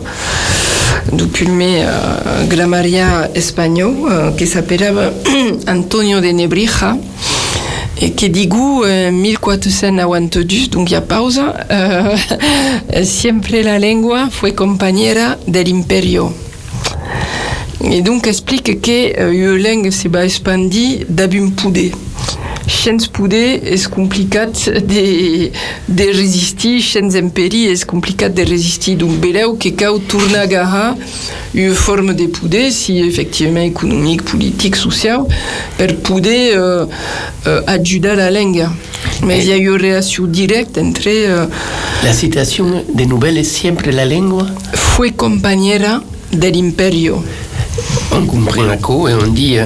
[1.13, 5.13] du purme euh, grammaria espagnol euh, que s'appellava
[5.69, 6.97] Antonio de Nebrija
[8.11, 12.17] digo en 1492, donc il y a pausa, euh,
[13.05, 16.33] siempre la lengua fue compañera del imperio.
[17.85, 21.07] Et donc explique que euh, une langue se va expandir
[22.67, 25.51] Chens poudé est complicat de,
[25.89, 28.95] de résister, chens imperi est complicat de résister.
[28.95, 30.97] Donc beleu que cau tourna agarrar
[31.55, 35.23] une forme de poudé, si effectivement économique, politique, social,
[35.77, 36.87] per poder euh,
[37.47, 37.63] euh,
[38.17, 38.67] la langue.
[39.25, 41.47] Mais il y a une relation directe entre euh,
[42.05, 44.45] la citation des nouvelles est siempre la langue.
[44.75, 47.23] fue compañera del imperio.
[48.15, 49.57] On comprend à quoi et on dit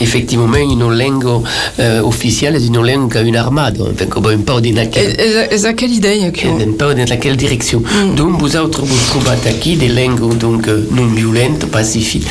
[0.00, 1.42] effectivement une langue
[2.04, 3.80] officielle est une langue qui a une armade.
[3.80, 4.38] Enfin, comme un
[7.18, 7.82] quelle un.
[8.16, 8.96] Donc, vous autres, vous
[9.76, 12.22] des langues donc, euh, non violentes, pacifi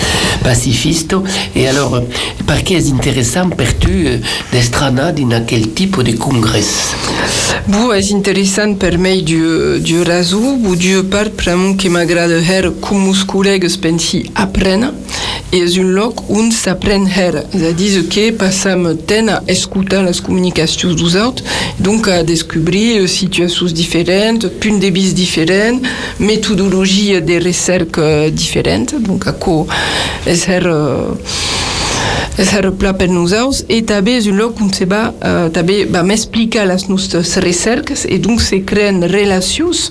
[0.43, 1.15] pacifistes.
[1.55, 2.01] Et alors, euh,
[2.45, 4.19] par qui est intéressant pour tu
[5.25, 5.67] dans quel
[7.65, 7.87] Bu
[11.09, 12.71] per bu pramo m'agrada her
[13.09, 14.91] os col·legues pensi aprena,
[15.53, 17.43] e és un lloc on s'aprèn her.
[17.77, 21.45] Dir, que passam temps a escoltar les comunicacions dels autres,
[21.79, 25.85] donc a descobrir situacions diferents, punts de vista diferents,
[26.19, 29.61] metodologia de recerca diferent, donc a co
[30.25, 30.65] és her...
[30.67, 31.62] Uh,
[32.37, 35.83] és her pla per nosaltres i també és un lloc on se va, uh, també
[35.89, 39.89] va m'explicar les nostres recerques i donc se creen relacions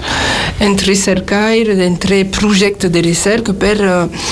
[0.63, 4.27] entre cercaires, entre projectes de recerca per, uh,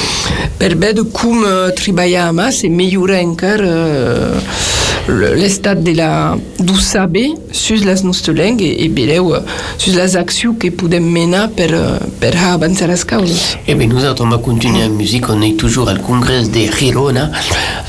[0.59, 4.61] per veure com uh, treballar amb ells i millorar encara uh,
[5.09, 9.43] l'estat de la, du saber sur les nostres langues i, i veureu uh,
[9.79, 13.57] sur les accions que podem menar per, uh, per avançar les causes.
[13.67, 15.29] Eh bien, nous on va continuer en musique.
[15.29, 17.31] On est toujours au congrès de Girona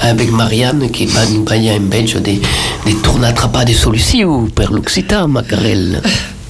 [0.02, 2.41] avec Marianne qui va nous bailler un belge des,
[2.86, 6.02] des tournes attrapades de solutions per l'Occitan, Macarel.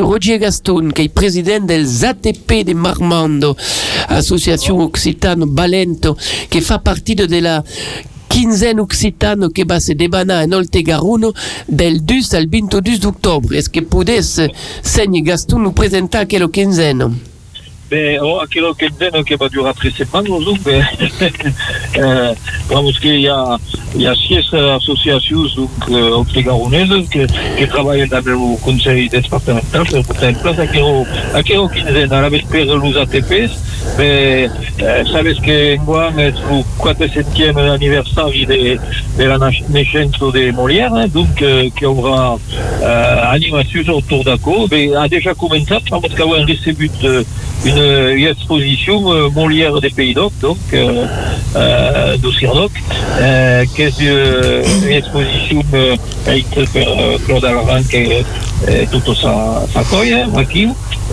[0.00, 3.56] Roger Gaston, qui est président des ATP de Marmando,
[4.08, 6.16] Association Occitane Balento,
[6.50, 7.62] qui fait partie de, la
[8.28, 11.32] quinzaine occitano che va se debana in Oltegaruno
[11.66, 13.54] del 2 al 22 d'octobre.
[13.56, 14.42] Est-ce que potesse,
[14.82, 17.35] Segne Gaston, nous présenter quello quinzaine?
[17.88, 20.54] Ben, oh, aquilo que entiendo que va a durar tres semanas, ¿no?
[20.64, 20.82] Ben,
[21.94, 22.34] eh,
[22.68, 23.56] vamos que ya,
[23.94, 26.10] ya seis asociacions donc, eh,
[27.10, 27.64] que, que
[32.02, 36.34] en a la vespera los ATPs, ben, eh, sabes que en el
[36.78, 38.80] 400e aniversari de,
[39.16, 42.36] de la naissance de Molière, donc eh, aura
[42.82, 45.30] eh, autour d'acco, ben, a déjà
[47.04, 47.24] eh,
[47.76, 51.06] une exposition euh, Molière des Pays d'Oc, donc euh,
[51.56, 52.16] euh,
[53.20, 55.96] euh, qui est euh, une exposition euh,
[56.26, 56.46] avec
[57.26, 58.24] Claude Alaran qui est
[58.90, 60.28] toute sa, sa coille, hein,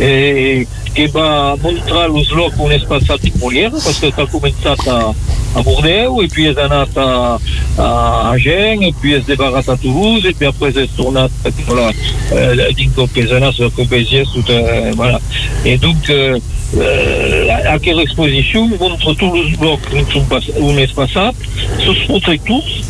[0.02, 4.26] et qui va montrer los locs on es passat en Molière, parce que ça a
[4.26, 5.12] commencé à,
[5.56, 7.40] à Bordeaux, et puis es anat a,
[7.78, 11.28] a Agen, et puis es débarrat à Toulouse, et puis après es tornat
[11.68, 11.92] voilà,
[12.34, 15.20] euh, dintre que es anat euh, voilà.
[15.66, 16.40] Et donc, euh,
[16.78, 21.32] euh, aquella exposition montre on, sont pas, on est passat,
[21.80, 22.82] se montrent tous,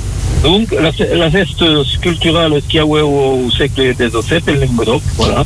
[0.44, 1.64] donc la, geste
[2.02, 5.46] culturelle qui a eu au, siècle des Ossets, le Languedoc, voilà.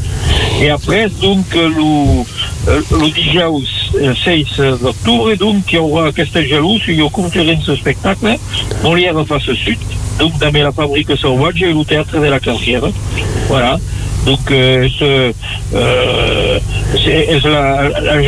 [0.59, 3.61] Et après, donc, euh, le, euh, le déjà au
[4.01, 8.37] euh, 6 d'octobre, donc, il y aura Casteljaloux, il y a conférence spectacle,
[8.83, 9.77] Molière en face sud,
[10.17, 12.89] donc, dans la fabrique sauvage et le théâtre de la Clairière.
[13.47, 13.77] Voilà.
[14.27, 15.31] Donc, euh, ce,
[15.73, 16.59] euh,
[17.01, 18.21] c'est la, la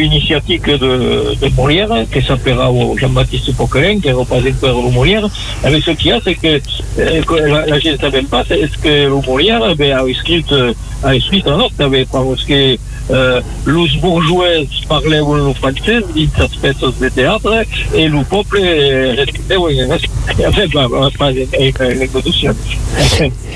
[0.00, 5.28] initiatique de, de Molière, qui s'appellera Jean-Baptiste Poquelin, qui représente le Molière.
[5.64, 6.60] Mais ce qu'il y a, c'est que,
[7.00, 10.44] euh, la, la gente ne savait pas, c'est que le Molière eh ben, a écrit,
[10.52, 10.72] euh,
[11.02, 12.76] a un autre, eh ben, parce que
[13.10, 14.46] euh, les bourgeois
[14.88, 17.64] parlaient le français, d'une espèce de théâtre,
[17.96, 21.32] et le peuple euh, respectait, oui, enfin, bah, bah, pas.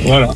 [0.07, 0.31] Voilà.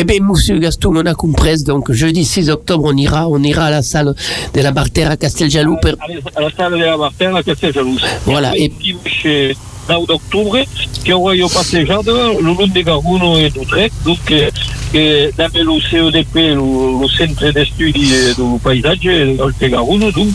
[0.00, 1.64] Eh bien, Monsieur Gaston, on a compris.
[1.64, 4.14] Donc, jeudi 6 octobre, on ira, on ira à la salle
[4.54, 5.76] de la Bartera à Casteljaloux.
[5.82, 5.94] Per...
[6.36, 7.96] à la salle de la Martin à Casteljaloux.
[8.24, 9.56] Voilà, Et et- puis, chez
[9.88, 10.58] 9 d'octobre,
[11.04, 16.34] qui aura eu passejade le long de Garuno et d'Utrecht, donc, euh, que le CEDP,
[16.34, 20.28] le, le Centre d'Études du Paysage, de Garuno, donc,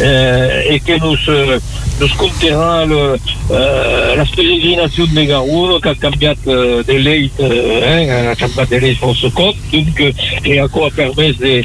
[0.00, 1.58] euh, et que nous, euh,
[4.16, 8.96] la de Garuno, qui a cambiat euh, de lei, euh, hein, a cambiat de lei
[10.44, 11.64] et à quoi permet de,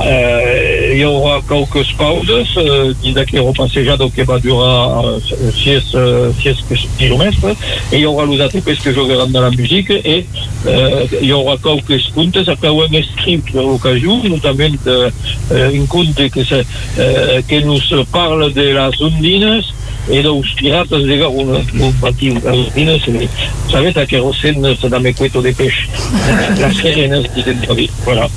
[0.00, 5.18] euh, il y aura quelques pauses euh, dins d'aquest passejat que va durar euh,
[5.52, 6.56] 6, euh, 6
[6.98, 7.46] kilomètres
[7.92, 10.26] et il y aura les ATPs que joueront dans la musique et
[10.66, 15.10] euh, il y aura quelques contes que un escrit à l'occasion, notamment euh,
[15.52, 16.62] un conte que, se,
[16.98, 19.62] euh, nous parle de las ondines
[20.10, 21.64] et dels pirates de Garonne.
[21.74, 25.88] Bon, aquí, les ondines, vous savez, à kérosène, c'est dans mes couettes de pêche.
[26.60, 27.90] Las sirenes, dicen David.
[28.04, 28.28] Voilà.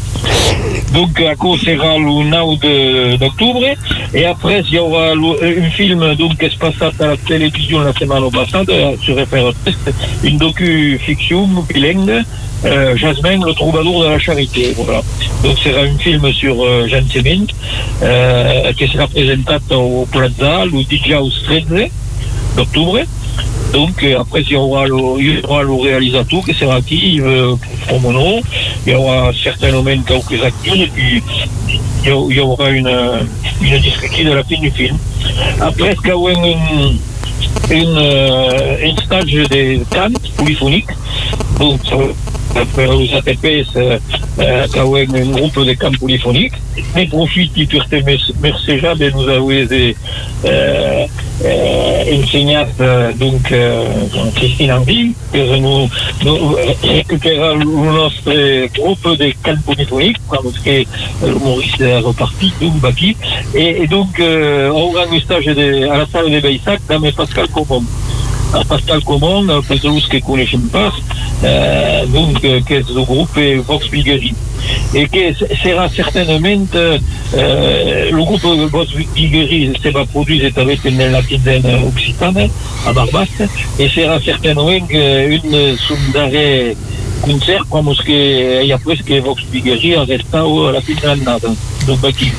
[0.93, 3.63] Donc, à cause sera le 9 de- d'octobre.
[4.13, 6.03] Et après, il y aura le- un film
[6.39, 9.53] qui se passe à la télévision la semaine passée euh, sur FR
[10.24, 12.24] une docu-fiction bilingue,
[12.65, 14.74] euh, Jasmine, le troubadour de la charité.
[14.78, 15.01] Voilà.
[15.43, 17.45] Donc, c'est un film sur euh, Jean Semin,
[18.03, 21.89] euh, qui sera présenté au Plaza le 13
[22.57, 22.99] d'octobre.
[23.72, 27.22] Donc euh, après il y aura le, il y aura le réalisateur qui sera qui
[27.22, 27.55] euh,
[27.88, 28.41] Promono,
[28.86, 31.24] il y aura certainement quelques acteurs et puis
[32.03, 32.89] il y, aura une,
[33.61, 34.97] une discussion de la fin du film.
[35.61, 40.89] Après il y aura une, euh, un stage de cantes polyphoniques.
[41.59, 41.80] Donc
[42.53, 43.99] va- après les ATP, c'est
[44.39, 46.53] euh, un groupe de camps polyphoniques.
[46.95, 47.93] Mais profite du Turte
[48.41, 49.95] Merceja de nous avoir des,
[50.45, 51.05] euh,
[51.43, 52.03] euh,
[52.79, 53.85] euh, donc euh,
[54.35, 55.89] Christine Henry, que nous,
[56.25, 60.83] nous récupérons notre groupe de camps polyphoniques, parce que
[61.43, 63.15] Maurice est reparti, donc Baki.
[63.55, 65.53] Et, et donc, on aura un stage à
[65.97, 67.83] la salle de Baïsac, dans Pascal Comon.
[68.67, 70.91] Pascal Comon, euh, qui ne connaissent pas,
[71.43, 73.37] euh, donc, euh, qui est le groupe
[73.67, 74.33] Vox Bigeri.
[74.93, 75.33] Et que
[75.63, 76.97] sera certainement euh,
[77.35, 82.49] euh, le groupe Vox Bigeri se va produire avec la quinzaine occitane
[82.85, 83.27] à Barbas
[83.79, 86.75] et sera certainement euh, une sondare
[87.22, 90.93] concert comme ce que il y a presque Vox Bigeri a restado à la fin
[90.93, 91.55] de l'année.
[91.88, 92.32] do Baki.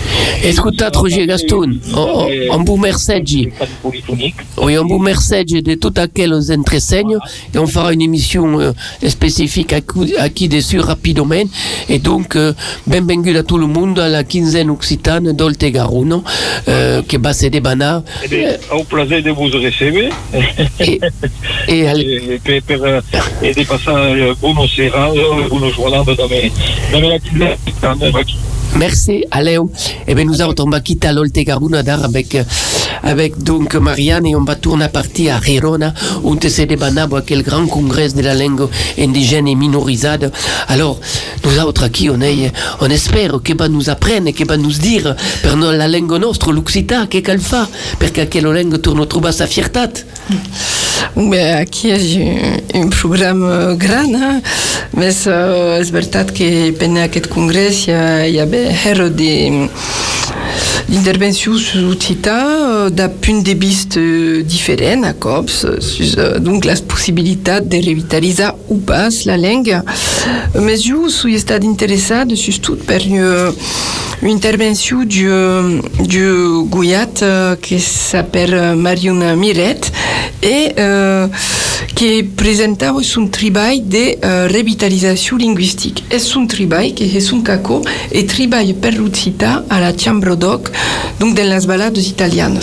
[0.44, 2.28] Escutat Roger Gaston, on, on,
[2.60, 3.48] on vous merci.
[3.82, 4.36] polyphonique.
[4.56, 7.16] Oui, on vous remercie de tout aquellos entresenys
[7.52, 8.72] et on fera une émission euh,
[9.08, 11.42] spécifique à, qui- à qui dessus rapidement.
[11.88, 12.52] Et donc, euh,
[12.86, 16.22] bienvenue à tout le monde à la quinzaine occitane d'Olte Garuno,
[16.68, 18.02] euh, qui va se débanar.
[18.24, 20.12] Eh bien, au plaisir de vous recevoir.
[20.78, 21.00] Et,
[21.68, 23.02] et allez, E per, per,
[23.42, 24.71] e di passare buono serrato e buono suonato
[28.78, 29.70] merci, Aléo.
[30.06, 32.36] Et bien, nous avons quitter l'Olte Garuno d'art avec,
[33.02, 35.92] avec donc Marianne et on va tourner à partir à Girona,
[36.22, 38.68] où se débanar à quel grand congrès de la langue
[38.98, 40.30] indigène et minorisée.
[40.68, 40.98] Alors,
[41.44, 42.20] nous autres qui on
[42.90, 47.20] espère que va nous apprendre, que va nous dire per la langue nostra, l'Occità, che
[47.20, 47.68] qu'elle fa,
[47.98, 49.90] perché quella langue torna a trovare sa fiertà.
[51.60, 51.98] Aquí ha
[52.80, 54.40] un programa gran, eh?
[54.96, 58.64] més eh, és veritat que per aquest congrés hi ha, hi ha bé
[60.82, 64.00] hero de d'intervenció suscitar d'un punt de vista
[64.42, 69.82] diferent a cops, eh, donc les possibilitats de revitalitzar ou pas la langue.
[70.54, 73.52] Mais jo suis estat interessat surtout per une,
[74.22, 75.28] intervention du,
[76.06, 79.80] du Guyat eh, qui s'appelle Mariona Miret
[80.42, 81.28] et euh,
[81.94, 86.04] qui présentava son travail de euh, revitalisation linguistique.
[86.10, 87.80] És un treball que és un caco
[88.10, 90.71] et treball per l'occità a la Chambre d'Oc,
[91.20, 92.60] donc dans les balades italianes.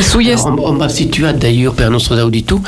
[0.00, 2.60] Sui Alors, on, on va situer d'ailleurs per nostres auditors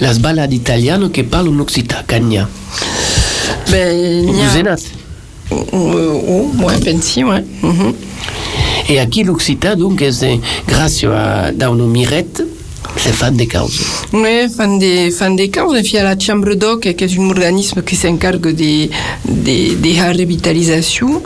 [0.00, 2.48] les balades italianes qui parlent en occità, cagna.
[3.70, 4.92] ben, Vous êtes
[5.52, 7.44] Euh, oh, ouais, pensi, ouais.
[7.62, 7.92] Mhm.
[8.88, 12.42] Et aquí l'occità, donc, és eh, grâce a Dauno Miret,
[12.96, 13.82] se fan de causa.
[14.12, 15.78] Oui, fan des, fan des causes.
[15.78, 18.88] Et puis à la Chambre d'Oc, qui est un organisme qui s'encargue de,
[19.28, 21.22] de, de la revitalisation,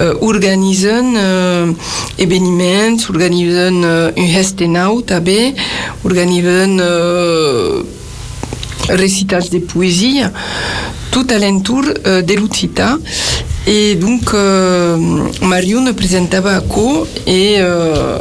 [0.00, 1.72] euh, organisent euh,
[2.18, 5.54] événements, organisent euh, un gestenau també,
[6.04, 7.82] organisent euh,
[8.88, 10.22] récitage de poésie,
[11.10, 12.98] tout alentour euh, de l'Occità.
[13.66, 14.96] Et donc, euh,
[15.40, 18.18] Mario ne presentava co et euh,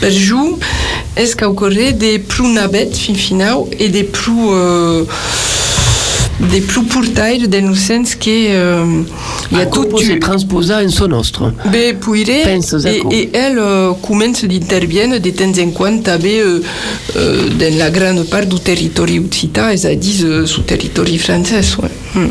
[0.00, 0.58] per jo
[1.16, 5.04] és que ocorre de plus navet fin final et de plus euh,
[6.40, 9.02] de plus portail dans le sens que euh,
[9.50, 11.52] il y a tout se transposa en son nostre.
[11.72, 15.70] Bé, puire, et, et elle euh, commence d'intervenir de temps en
[16.02, 16.60] temps euh,
[17.16, 21.78] euh, dans la grande part du territori occità, és a dir, euh, su territori francès.
[21.78, 22.26] Ouais.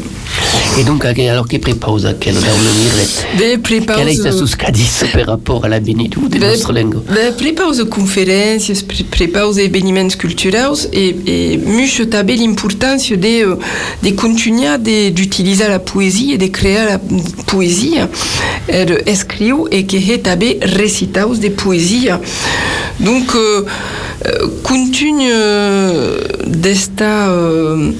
[0.77, 3.07] Et donc, alors, que prepausa quel Dauno Miret?
[3.38, 3.95] Bé, prepause...
[3.97, 6.95] Quel est ce cadis par rapport à la venido de Bé, nostra langue?
[7.09, 11.15] bé, prepause conferències, pre prepause événements culturals et,
[11.65, 13.55] mucho també l'importància de, euh,
[14.03, 16.99] de continuar de- d'utilitzar la poesia et de crear la
[17.47, 18.09] poesia.
[18.67, 22.19] Elle escriu et que he també recitaus de poesia.
[22.99, 23.63] Donc, euh,
[24.25, 26.17] euh, continue euh,
[27.01, 27.91] euh,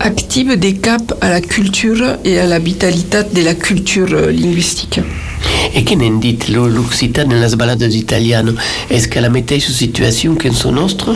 [0.00, 5.00] active des cap à la culture et à la vitalité de la culture euh, linguistique.
[5.74, 8.54] Et que n'en dit lo- l'occità dans les balades italianes?
[8.90, 11.14] Est-ce qu'elle a mateixa situation qu'en son nostre?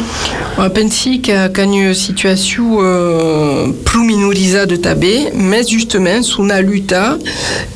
[0.59, 6.61] On pensi qu'il y a une situation euh, plus minorisée també, mais justement, sous la
[6.61, 6.95] lutte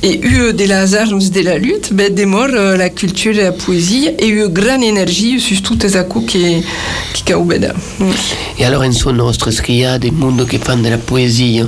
[0.03, 3.43] et eu de les armes de la lutte, ben, de mort, euh, la culture et
[3.45, 6.63] la poésie et eu grande énergie sur toutes les accords qui
[7.25, 7.73] qui ont obéda.
[8.59, 10.99] Et alors, en son nostre, est-ce qu'il y a des mondes qui font de la
[10.99, 11.63] poésie?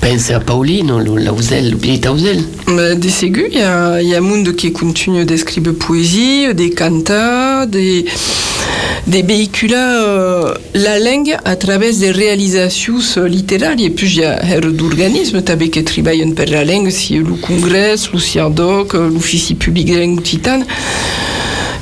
[0.00, 2.42] Pense à Paulino, lo- Lausel, l'Oblita Ausel.
[2.68, 7.66] Mais Des ségus, il y a, y a monde qui continue d'écrire poésie, des cantats,
[7.66, 8.04] des,
[9.06, 13.76] des véhicules euh, la langue à travers des réalisations littéraires.
[13.78, 18.18] Et puis, il y a d'organismes qui travaillent per la langue, si le congrès, le
[18.18, 20.64] CIADOC, l'Offici public de la langue occitane.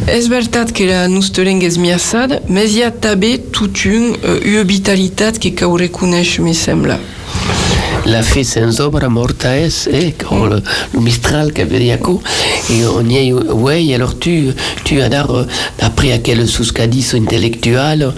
[0.04, 4.36] És veritat que la nostra langue és miaçada, mais hi ha també tot un, uh,
[4.44, 5.50] una vitalitat que
[5.80, 7.00] reconèixer, me sembla.
[8.07, 10.62] La fe sans obra morta es, eh, le,
[10.94, 12.22] le Mistral qui avait dit coup.
[12.70, 14.50] Et on y est, ouais, alors tu,
[14.84, 18.12] tu as d'après à quel suscadis intellectuel,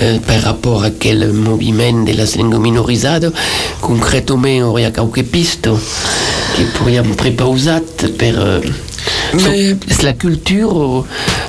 [0.00, 3.28] euh, par rapport à quel mouvement de la langue minorisée,
[3.82, 5.68] concrètement, on y a quelques pistes
[6.56, 7.82] qui pourraient préparer
[8.18, 8.60] per, euh,
[9.34, 11.04] Mais- est la culture,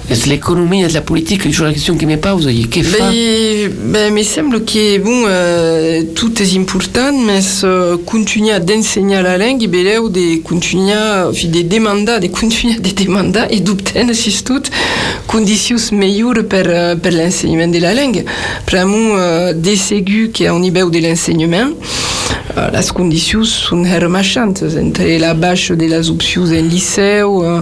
[0.09, 4.97] est l'économie, la politique, c'est la question qui me pose, Ben, ben, me sembla que
[4.99, 10.93] bon, euh, tout est important, mais euh, continuer d'enseigner la langue, beleu de continuer,
[11.33, 14.61] fi, de demander, de continuer de demander et d'obtenir surtout
[15.27, 18.23] conditions meilleures per, euh, per l'enseignement de la langue.
[18.67, 21.69] Vraiment, euh, des ségus qui au niveau de l'enseignement,
[22.71, 27.61] las condicions sunt hermachantes entre la baixa de les opcions en liceu, uh,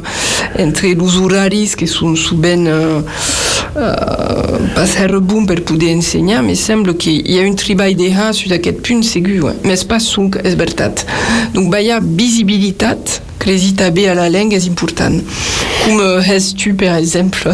[0.58, 3.02] entre els horaris que són sovint uh,
[3.74, 8.12] uh, pas her bon per poder ensenyar, me sembla que hi ha un treball de
[8.14, 11.06] ha sur aquest punt segur, mais pas sonc és veritat.
[11.54, 15.12] Donc, hi ha visibilitat crédit AB à la langue est important.
[15.84, 17.50] Comme euh, tu par exemple,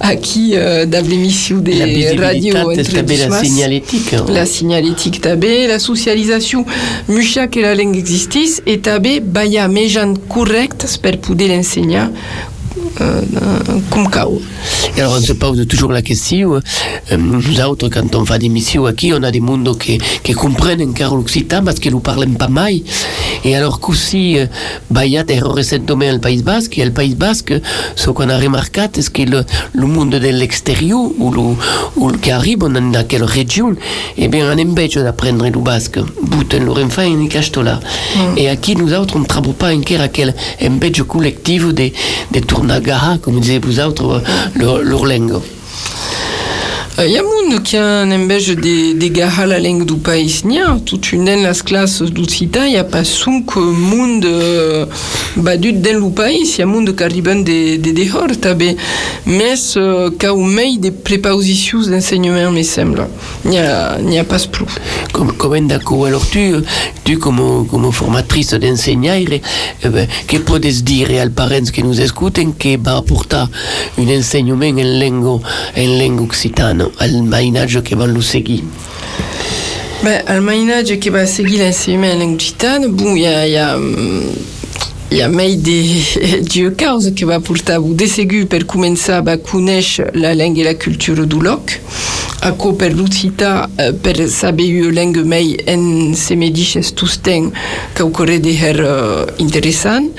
[0.00, 4.14] aquí euh, dans l'émission des La la signalétique.
[4.28, 6.64] la signalétique tabé, la socialisation,
[7.08, 12.08] mucha que la langue existisse, et tabé, baya mejan correctes per poder l'ensenyar
[13.00, 13.22] euh,
[13.90, 14.40] com cau.
[14.96, 18.48] Et alors on se pose toujours la question, euh, nous autres quand on fait des
[18.48, 22.28] missions ici, on a des mondes qui, qui comprennent encore l'occitan parce qu'ils ne parlent
[22.28, 22.74] pas mal.
[23.44, 24.46] Et alors qu'aussi, euh,
[24.90, 27.54] bah, il y a des récemment au Pays Basque, et le Pays Basque,
[27.94, 31.40] ce qu'on a remarqué, c'est que le, le monde de l'extérieur, ou, le,
[31.96, 33.74] ou le qui arrive dans quelle région,
[34.16, 35.98] eh bien, on empêche d'apprendre le basque.
[36.22, 37.80] Buten leur enfant in castola.
[38.36, 41.90] Et ici, nous autres, on ne travaille pas encore à quel empêche collectif de,
[42.32, 42.40] de
[42.80, 44.22] tournaga, comme disiez vous autres,
[44.54, 45.04] leur,
[47.04, 50.78] y a monde qui a un embêche de, de garra la langue du país nia,
[50.86, 54.86] toute une dans las classes d'Ucita, il n'y a pas sonc monde euh,
[55.36, 58.62] badut dans le pays, y a monde qui arriben de, de dehors, tabe,
[59.26, 63.06] mais euh, qu'a ou mei de prépositions d'enseignement, me semble.
[63.44, 64.64] N'y a, n'y a pas plus.
[65.12, 66.06] Comme, comme d'accord.
[66.06, 66.54] Alors tu,
[67.04, 69.28] tu comme, comme formatrice d'enseignaire,
[69.84, 73.44] eh ben, que podes dire als parents que nous écoutent que va apporter
[73.98, 75.26] un enseignement en langue,
[75.76, 78.62] en langue occitane al mainatge que van lo seguir?
[80.02, 83.56] Ben, al mainatge que va seguir l'enseignement en langue occitane, bon, il y a, y
[83.56, 83.76] a
[85.10, 90.10] hum, hi ha mai de, causa que va portar de segur per començar a conèixer
[90.14, 91.78] la langue i la cultura du loc,
[92.46, 97.52] aco per l'occità eh, per saber la langue mai en se medixes tusten
[97.94, 100.10] que ocorre de her uh, interessant.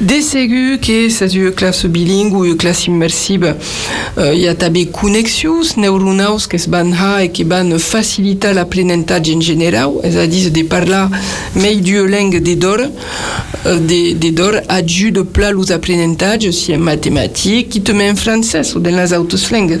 [0.00, 5.76] De segur que sa une classe bilingue ou classe immersive uh, hi ha també connexions
[5.80, 10.50] neuronals que es van ha e que van facilitar l'aprenentatge en general, és a dir,
[10.50, 11.08] de parlar
[11.56, 16.78] mai d'una langue de d'or, uh, de, de d'or ajuda pla los aprenentatges, si en
[16.78, 19.80] mathématiques, qui també en francès ou dans les autres langues.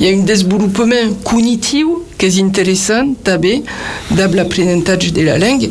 [0.00, 3.62] Hi ha un desenvolupament cognitiu que és interessant també
[4.10, 5.70] dab de la langue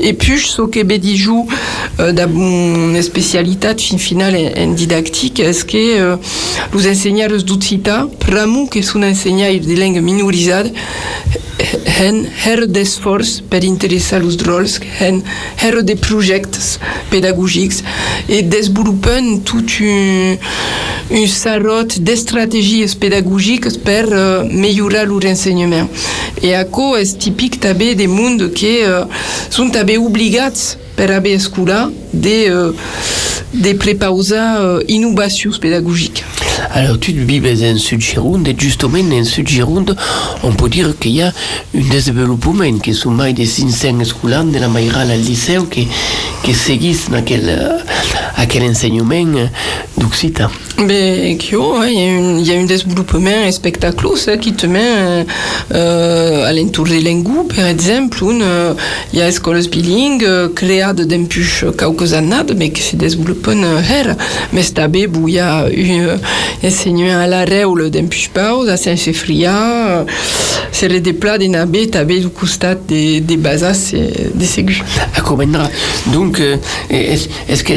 [0.00, 1.46] et puis ce que be diju
[2.00, 6.16] euh, dab una especialitat fin final en, didactique és que euh,
[6.74, 10.70] ensenyaires d'occità pramu que són ensenyaires de langue minorizada
[11.60, 15.20] hen her d'esforç per interessar los rols, hen
[15.62, 16.78] her de projectes
[17.12, 17.82] pedagògics
[18.28, 20.38] et desenvolupen tot un,
[21.12, 25.90] un sarot d'estratègies pedagògiques per uh, millorar l'ensenyament.
[26.42, 29.04] Et aco és típic també de món que uh,
[29.52, 32.72] són també obligats per haver escolar de, uh,
[33.54, 36.24] de prepausar uh, innovacions pedagògiques.
[36.74, 39.96] Alors, tu vives en Sud-Gironde et justement en Sud-Gironde,
[40.42, 41.28] on peut dire qu'il y a
[41.74, 45.88] un développement qui sont mai de 500 escolans de la Maïral al liceu qui,
[46.44, 47.50] qui seguissent aquel,
[48.36, 49.48] aquel enseignement
[49.96, 50.50] d'Occità.
[50.78, 55.26] Ben, Kyo, il y, a un- il y a un développement spectaculaire qui te met
[55.74, 58.74] euh, à l'entour de l'Engou, par exemple, euh,
[59.12, 61.46] il y a écoles bilingues euh, créées depuis
[61.78, 62.96] quelques années, mais qui.
[64.52, 66.18] Mais c'est també, où il y a un
[66.66, 70.04] enseignement à la Réole depuis pause, à Saint-Chefria,
[70.72, 73.94] c'est le déplat des nabés, també du costat des, des bases,
[74.34, 74.82] des ségus.
[76.12, 76.56] Donc, euh,
[76.90, 77.72] est-ce est que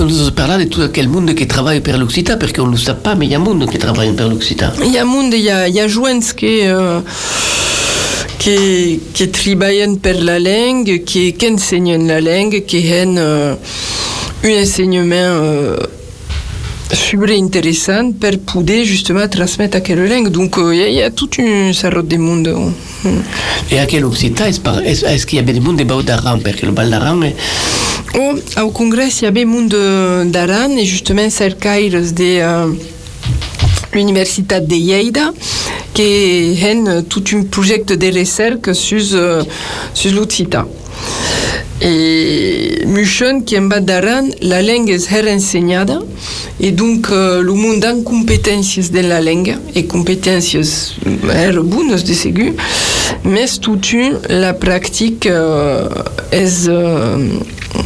[0.00, 2.76] on nous parle de tout quel monde qui travaille pour l'Occità Parce qu'on ne le
[2.78, 4.72] sait pas, mais il y a un monde qui travaille pour l'Occità.
[4.82, 7.02] Hi ha monde, hi ha, hi ha joents que, uh,
[8.40, 13.56] que, que treballen per la langue, que, que ensenyen la langue, que han uh,
[14.42, 15.88] un ensenyament uh,
[16.96, 20.32] super interessant per poder justement transmettre aquella langue.
[20.32, 22.56] Donc uh, hi, ha, hi ha tot un sarrot de monde.
[23.04, 23.20] Mm.
[23.70, 26.66] Et à quel Occità est-ce qu'il y avait des mondes de Bau d'Aran Parce que
[26.66, 26.72] le
[27.26, 27.36] est.
[28.18, 29.76] Oh, au congrès, il y avait monde
[30.32, 32.74] d'Aran et justement cercaires de uh,
[33.92, 35.32] l'Universitat de Lleida
[35.94, 39.44] qui ont tout un projet de recherche sur, uh,
[39.94, 40.26] sur.
[41.82, 46.00] Et Muchon, qui en bas d'Aran, la langue est enseignada
[46.60, 50.96] et donc uh, le monde a compétences de la langue et compétences
[51.32, 52.52] er bonnes de segur,
[53.24, 55.88] mais tout un, la pratique uh,
[56.32, 57.79] est uh,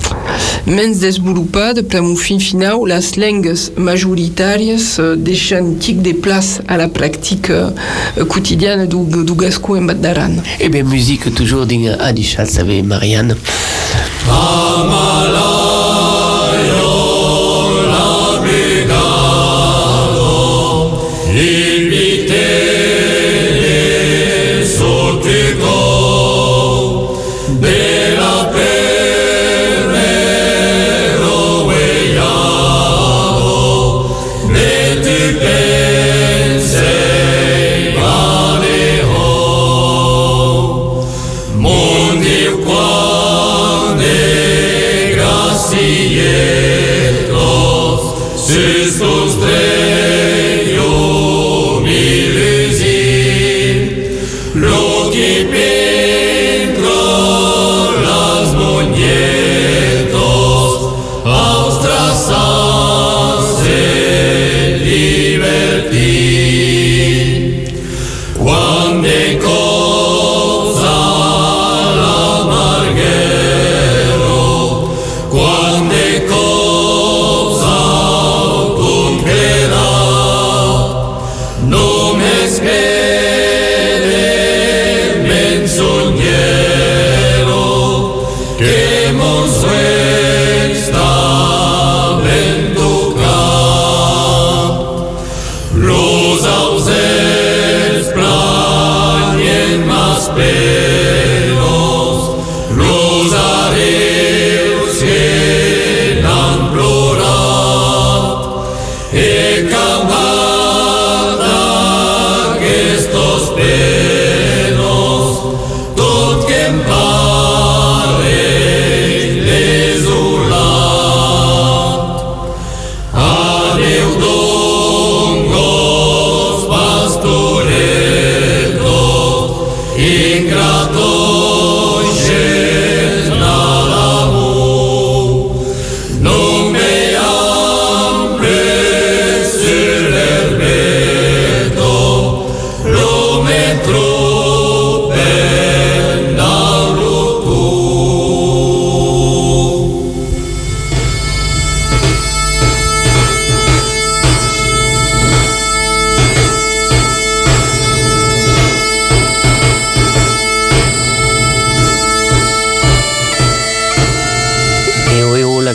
[0.67, 6.79] menys desenvolupada per un fin final les lengues majoritàries eh, deixen tic de place a
[6.81, 10.41] la pràctica eh, quotidiana du, du gascó en Bat d'Aran.
[10.61, 13.37] Eh bien, musique toujours din Adichat, savez, Marianne.
[21.37, 21.85] Et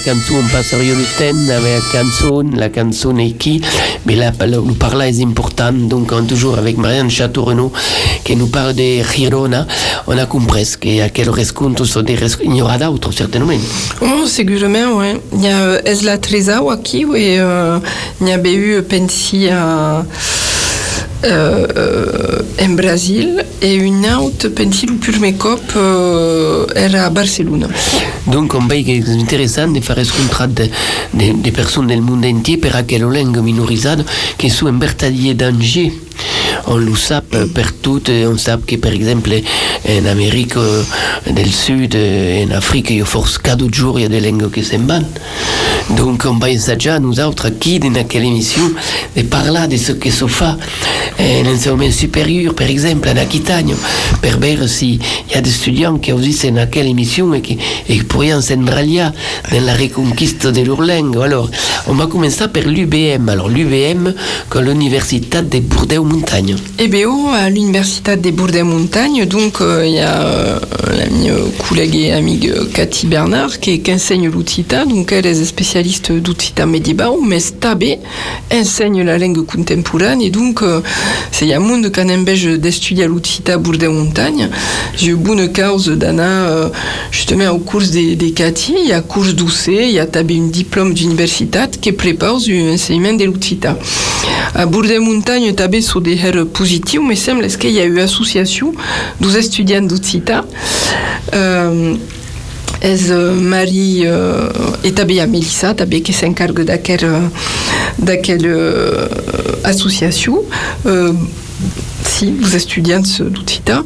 [0.10, 3.62] canzone on passe rio de ten avec la canzone, la canzone et qui,
[4.05, 7.72] mais là, nous parler est important, donc on, toujours avec Marianne Château-Renaud,
[8.24, 9.68] qui nous parle de Girona,
[10.07, 13.53] on a compris que quel resconto sont des il y aura d'autres certainement.
[14.01, 15.22] Oh, segurament, ouais.
[15.34, 17.80] Il y a euh, Esla Trezau aquí, et euh,
[18.22, 19.47] il y a BU Pensi
[21.24, 24.49] euh, euh, en Brasil, et une autre
[24.99, 27.68] Purmecop euh, era a Barcelona.
[28.28, 30.47] Donc on veut que c'est intéressant de faire rencontrer
[31.14, 34.03] des de, de personnes du monde entier per aquella langue minorisada
[34.38, 35.91] che sono in vertadier danger.
[36.68, 37.22] On le sait
[37.54, 39.32] partout, on sait que par exemple
[39.88, 40.56] en Amérique
[41.30, 44.80] del Sud, en Afrique, il y a force cada jour a des langues qui s'en
[44.80, 45.08] vanno.
[45.98, 48.72] Donc on va ensaggiare nous autres qui dans quelle émission
[49.16, 50.56] de parler de ce que se fait
[51.20, 53.76] en enseignement supérieur, par exemple en Aquitagne,
[54.22, 55.00] per ver si
[55.30, 57.58] il y a des étudiants qui aussi dans quelle émission et qui,
[57.88, 58.00] et
[58.42, 59.08] s'enralier
[59.52, 61.18] dans la reconquista de leur langue.
[61.18, 61.50] Alors,
[61.88, 63.28] on va commencer par l'UBM.
[63.28, 64.14] Alors, l'UBM,
[64.50, 65.60] comme l'Université de
[66.10, 66.55] Bordeaux-Montagne.
[66.80, 70.60] EBO à l'Université des Bourdes Montagne, donc euh, il y a euh,
[70.97, 76.12] l'ami euh, collègue et amie euh, Cathy Bernard qui, enseigne l'Utsita, donc elle est spécialiste
[76.12, 77.99] d'Utsita médiéval, mais Stabé
[78.51, 80.82] enseigne la langue contemporaine et donc euh,
[81.32, 84.49] c'est a monde qui empêche d'étudier l'Utsita Bourdes Montagne.
[84.95, 86.70] J'ai eu bonne cause d'Anna
[87.12, 90.38] justement au cours des, des Cathy, il y a cours d'UC, il y a tabé
[90.38, 93.78] un diplôme d'université qui prépare l'enseignement de l'Utsita.
[94.56, 98.74] À Bourdes Montagne, tabé sur des heures positifs, mais semble qu'il y a eu association
[99.22, 100.45] dos étudiants d'Utsita.
[101.34, 101.95] Euh,
[102.82, 104.47] és euh, Marie euh,
[104.86, 107.10] et també hi ha Melissa també que s'encarga d'aquella
[108.00, 109.08] d'aquella euh,
[109.66, 110.38] association
[110.86, 111.12] euh,
[112.08, 113.82] si, os estudiants d'Utsita.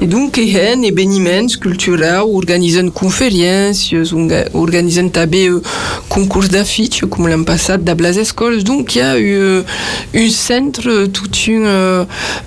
[0.00, 5.48] E donc ehen eveniments culturals, organitzen conferències, orga- organitzen també
[6.16, 8.62] concours d'affiches comme l'an passé da Blas Escoles.
[8.64, 9.62] Donc il y a eu euh,
[10.14, 12.04] un centre tout une euh,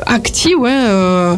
[0.07, 1.36] actif ouais, euh,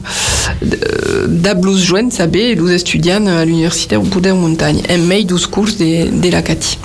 [1.28, 4.82] da blues joint saber les étudiants à l'université au Poudre Montagne.
[4.90, 6.78] Un mai dos cours de, de la Cati.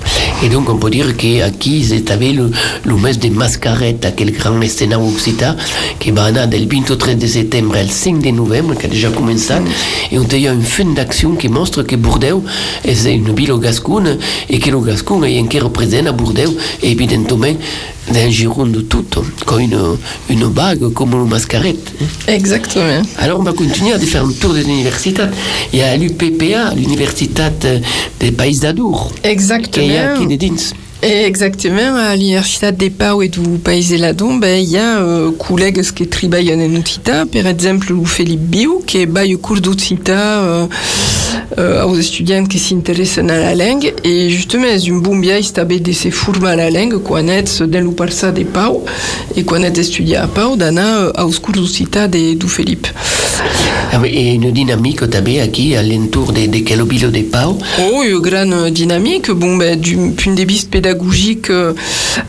[0.42, 2.50] Et donc on peut dire qu'aquí ils avaient le,
[2.84, 5.54] le mes de Mascarette, quel grand escenario occità,
[6.00, 9.54] qui va aller del 23 de septembre al 5 de novembre, qui a déjà commencé,
[10.10, 12.42] et on a eu une fin d'action qui montre que Bordeaux
[12.84, 14.18] est une ville gasconne,
[14.50, 17.54] et que le Gascon est encore présent à Bordeaux, et évidemment
[18.12, 19.04] d'un giron de tout,
[19.44, 19.78] comme une,
[20.30, 21.92] une bague comme le Mascarette.
[22.00, 22.04] hein.
[22.28, 23.02] Exactement.
[23.18, 25.22] Alors on va continuer à faire le tour des universités.
[25.72, 27.42] Il y a l'UPPA, l'Université
[28.20, 30.26] des Pays d'Adour, qui est Exactement.
[30.26, 30.56] qui est dins.
[31.08, 35.30] Exactement, à l'Université de Pau et du Pays de Ladon, ben, il y a euh,
[35.30, 40.12] collègues qui travaillent en Utita, par exemple le Philippe Biou, qui est bail cours d'Utita
[40.12, 40.66] euh,
[41.58, 45.92] euh, aux étudiants qui s'intéressent à la langue, et justement, c'est une bonne biais de
[45.92, 48.84] se former à la langue, qu'on est dans le Parsa de Pau,
[49.36, 52.88] et qu'on est étudié à Pau, euh, aux cours d'Utita de Philippe.
[53.92, 57.58] Ah oui, Et une dynamique tabe aquí, à l'entour de, de Calobilo de Pau?
[57.78, 59.30] Oh, une grande dynamique.
[59.30, 59.96] Bon, ben, du
[60.96, 61.72] pédagogique, euh,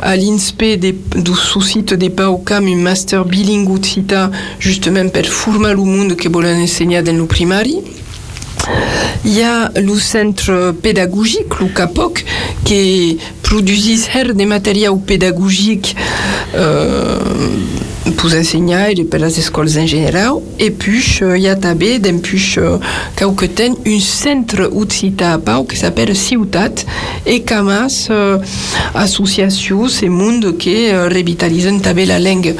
[0.01, 6.15] à l'INSPE, du sous-site des PAOCAM, un master bilingue ucita, justement, per former le monde
[6.15, 7.77] que volen enseigner dans le primari.
[9.25, 12.25] Il y a le centre pédagogique, le CAPOC,
[12.65, 13.99] qui produit
[14.33, 15.95] des matériaux pédagogiques
[16.55, 17.19] euh,
[18.15, 20.33] pour enseigner et pour les écoles en général.
[20.59, 22.77] Et puis, euh, il y a puis, euh,
[23.85, 24.69] un centre
[25.67, 26.85] qui s'appelle Ciutat
[27.25, 28.37] et Camas, euh,
[28.93, 31.69] association, c'est monde qui euh, revitalisent
[32.05, 32.55] la langue.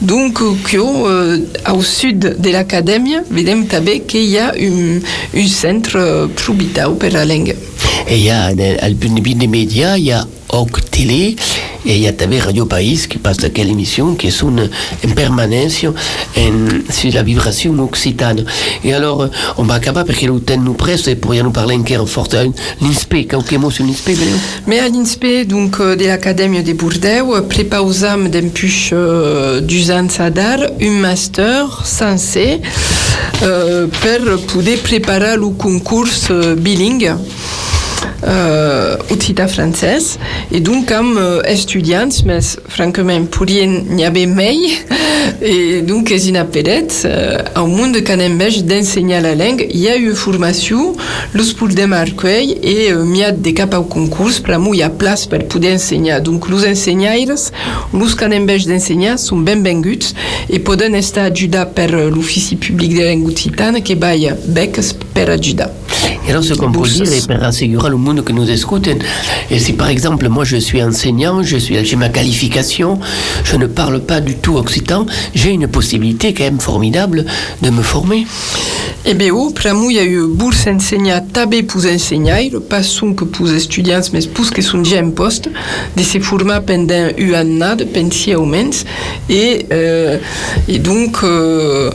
[0.00, 5.00] Donc, euh, que, au sud de l'académie, vedem tabé qu'il y a un,
[5.34, 7.54] un centre probitau per la langue.
[8.08, 10.90] Et il y a, à le point de vue des médias, il y a Oc
[10.90, 11.36] Télé,
[11.84, 15.84] et il y a tabe Radio País qui passe quelle émission qui sont en permanence
[15.84, 18.44] en, sur la vibration occitane.
[18.84, 19.28] Et alors, euh,
[19.58, 22.08] on va acabar parce que le temps nous presse et pour y nous parler encore
[22.08, 22.28] fort.
[22.80, 24.10] L'INSPE, quelques mots sur l'INSPE,
[24.66, 30.58] Mais à l'INSPE, donc, euh, de l'Académie de Bordeaux, euh, prépausam d'empuche euh, du Zansadar,
[30.80, 32.60] un master censé
[33.42, 36.06] euh, per poder préparer le concours
[36.56, 37.14] bilingue
[38.24, 40.18] euh, occità francès
[40.52, 44.56] et donc comme euh, étudiants mais francament pourrien n'y avait mai.
[45.40, 49.88] Et donc és une appellet euh, au monde quand même d'enseigner la langue il y
[49.88, 50.94] a eu formation
[51.34, 54.30] los podem marquer et euh, m'y a des cap au concours.
[54.44, 56.20] Per il y a place per poder enseigner.
[56.20, 57.50] Donc los ensenyaires
[57.92, 60.14] los quand même d'enseigner sont ben benguts
[60.48, 65.30] et poden estar ajuda per euh, l'ofici public de langue occitana que baia beques per
[65.30, 65.70] ajudar
[66.26, 66.84] Et alors, ce et pour
[67.42, 68.88] assurer le monde que nous écoute,
[69.50, 73.00] et si par exemple, moi je suis enseignant, je suis, j'ai ma qualification,
[73.44, 77.24] je ne parle pas du tout occitan, j'ai une possibilité quand même formidable
[77.62, 78.26] de me former.
[79.04, 83.16] E bé, oh, per mu hi ha eu bourse ensenyar també pus ensenyar, pas son
[83.18, 85.48] que pus estudiants, mais pus que són ja en post,
[85.96, 88.84] de se formar pendant un an, pensi auments,
[89.28, 90.18] et, euh,
[90.68, 91.90] et donc, euh,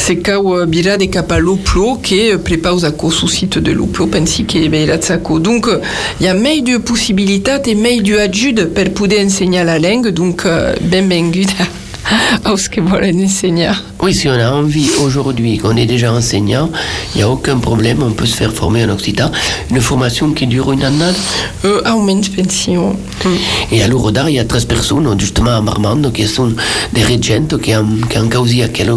[0.00, 4.06] se cau uh, bira de cap a l'Oplo, que prepaus a co site de l'Oplo,
[4.06, 4.46] pensi
[4.86, 5.38] la tsaco.
[5.38, 5.80] Donc, uh,
[6.20, 10.44] hi ha mei de possibilitat e mei de ajuda per poder ensenyar la langue, donc,
[10.44, 10.78] uh,
[12.70, 13.82] que ensenyar.
[14.02, 16.70] Oui, si on a envie aujourd'hui, qu'on est déjà enseignant,
[17.14, 19.30] il n'y a aucun problème, on peut se faire former en occitan.
[19.70, 21.12] Une formation qui dure une année.
[21.64, 22.96] Uh, auments pension.
[23.24, 23.28] Mm.
[23.72, 26.52] Et à l'Ourodar, il y a 13 personnes, justement à Marmande, qui sont
[26.92, 28.92] des régentes, qui ont, qui ont causé à quelle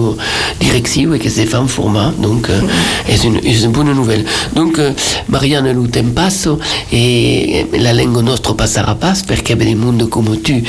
[0.60, 2.12] direction et qui se font former.
[2.20, 2.62] Donc, euh,
[3.10, 4.24] et c'est une, une bonne nouvelle.
[4.56, 4.92] Donc, euh,
[5.30, 6.48] Marianne, le temps passe
[6.92, 10.64] et la langue nostra passera pas, parce qu'il y a des mondes comme tu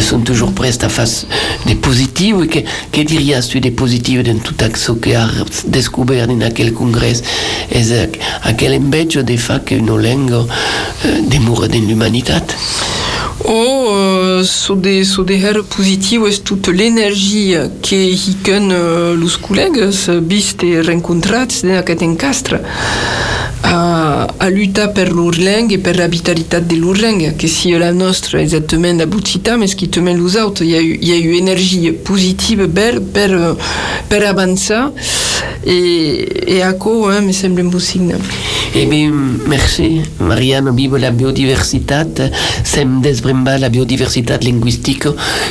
[0.00, 1.06] sont toujours prêts à faire
[1.66, 5.28] des positiu e que, que dirias tu de positiu din tout ce que a
[5.66, 7.22] descobert din aquel congrès
[7.70, 7.92] es
[8.42, 10.46] aquel embejo de fa que una lengua
[11.04, 12.46] eh, demora din l'humanitat?
[12.48, 13.07] De
[13.44, 19.38] Oh, euh, so de so de her positiu és toute l'énergie que hiken uh, los
[19.38, 22.58] collègues vist e rencontrats en aquest encastre
[23.62, 28.40] a, a lluitar per l'urleng e per la vitalitat de l'urleng que si la nostra
[28.42, 28.98] exactament
[29.56, 32.68] mais qui també los autres il y a eu, il y a eu énergie positive
[32.68, 33.56] per, per,
[34.08, 34.92] per avançar
[35.64, 38.16] e, e aco eh, me sembla un bon signe
[38.74, 39.12] Eh bien,
[39.46, 40.74] merci, Marianne.
[40.74, 42.30] Vive la biodiversitat.
[42.64, 45.08] Sem desbrembar la biodiversitat linguistique,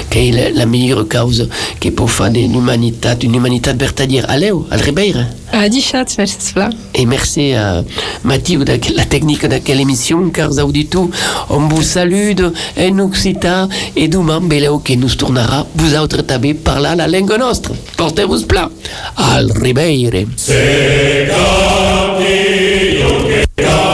[0.09, 1.49] qui est la, meilleure cause
[1.80, 4.26] que peut faire de l'humanité, une humanité vertadière.
[4.30, 5.26] Allez, al Ribeira?
[5.51, 6.53] A dichat, merci.
[6.93, 7.84] Et merci à
[8.24, 11.09] Mathieu de la technique de quelle émission, car auditou,
[11.49, 12.34] on vous salue
[12.78, 17.38] en occitan et demain, beleu que nous tournera, vous autres tabé par là la langue
[17.39, 17.72] nostre.
[17.95, 18.70] Portez-vous plat.
[19.15, 20.20] Al Ribeira.
[23.60, 23.87] Yeah.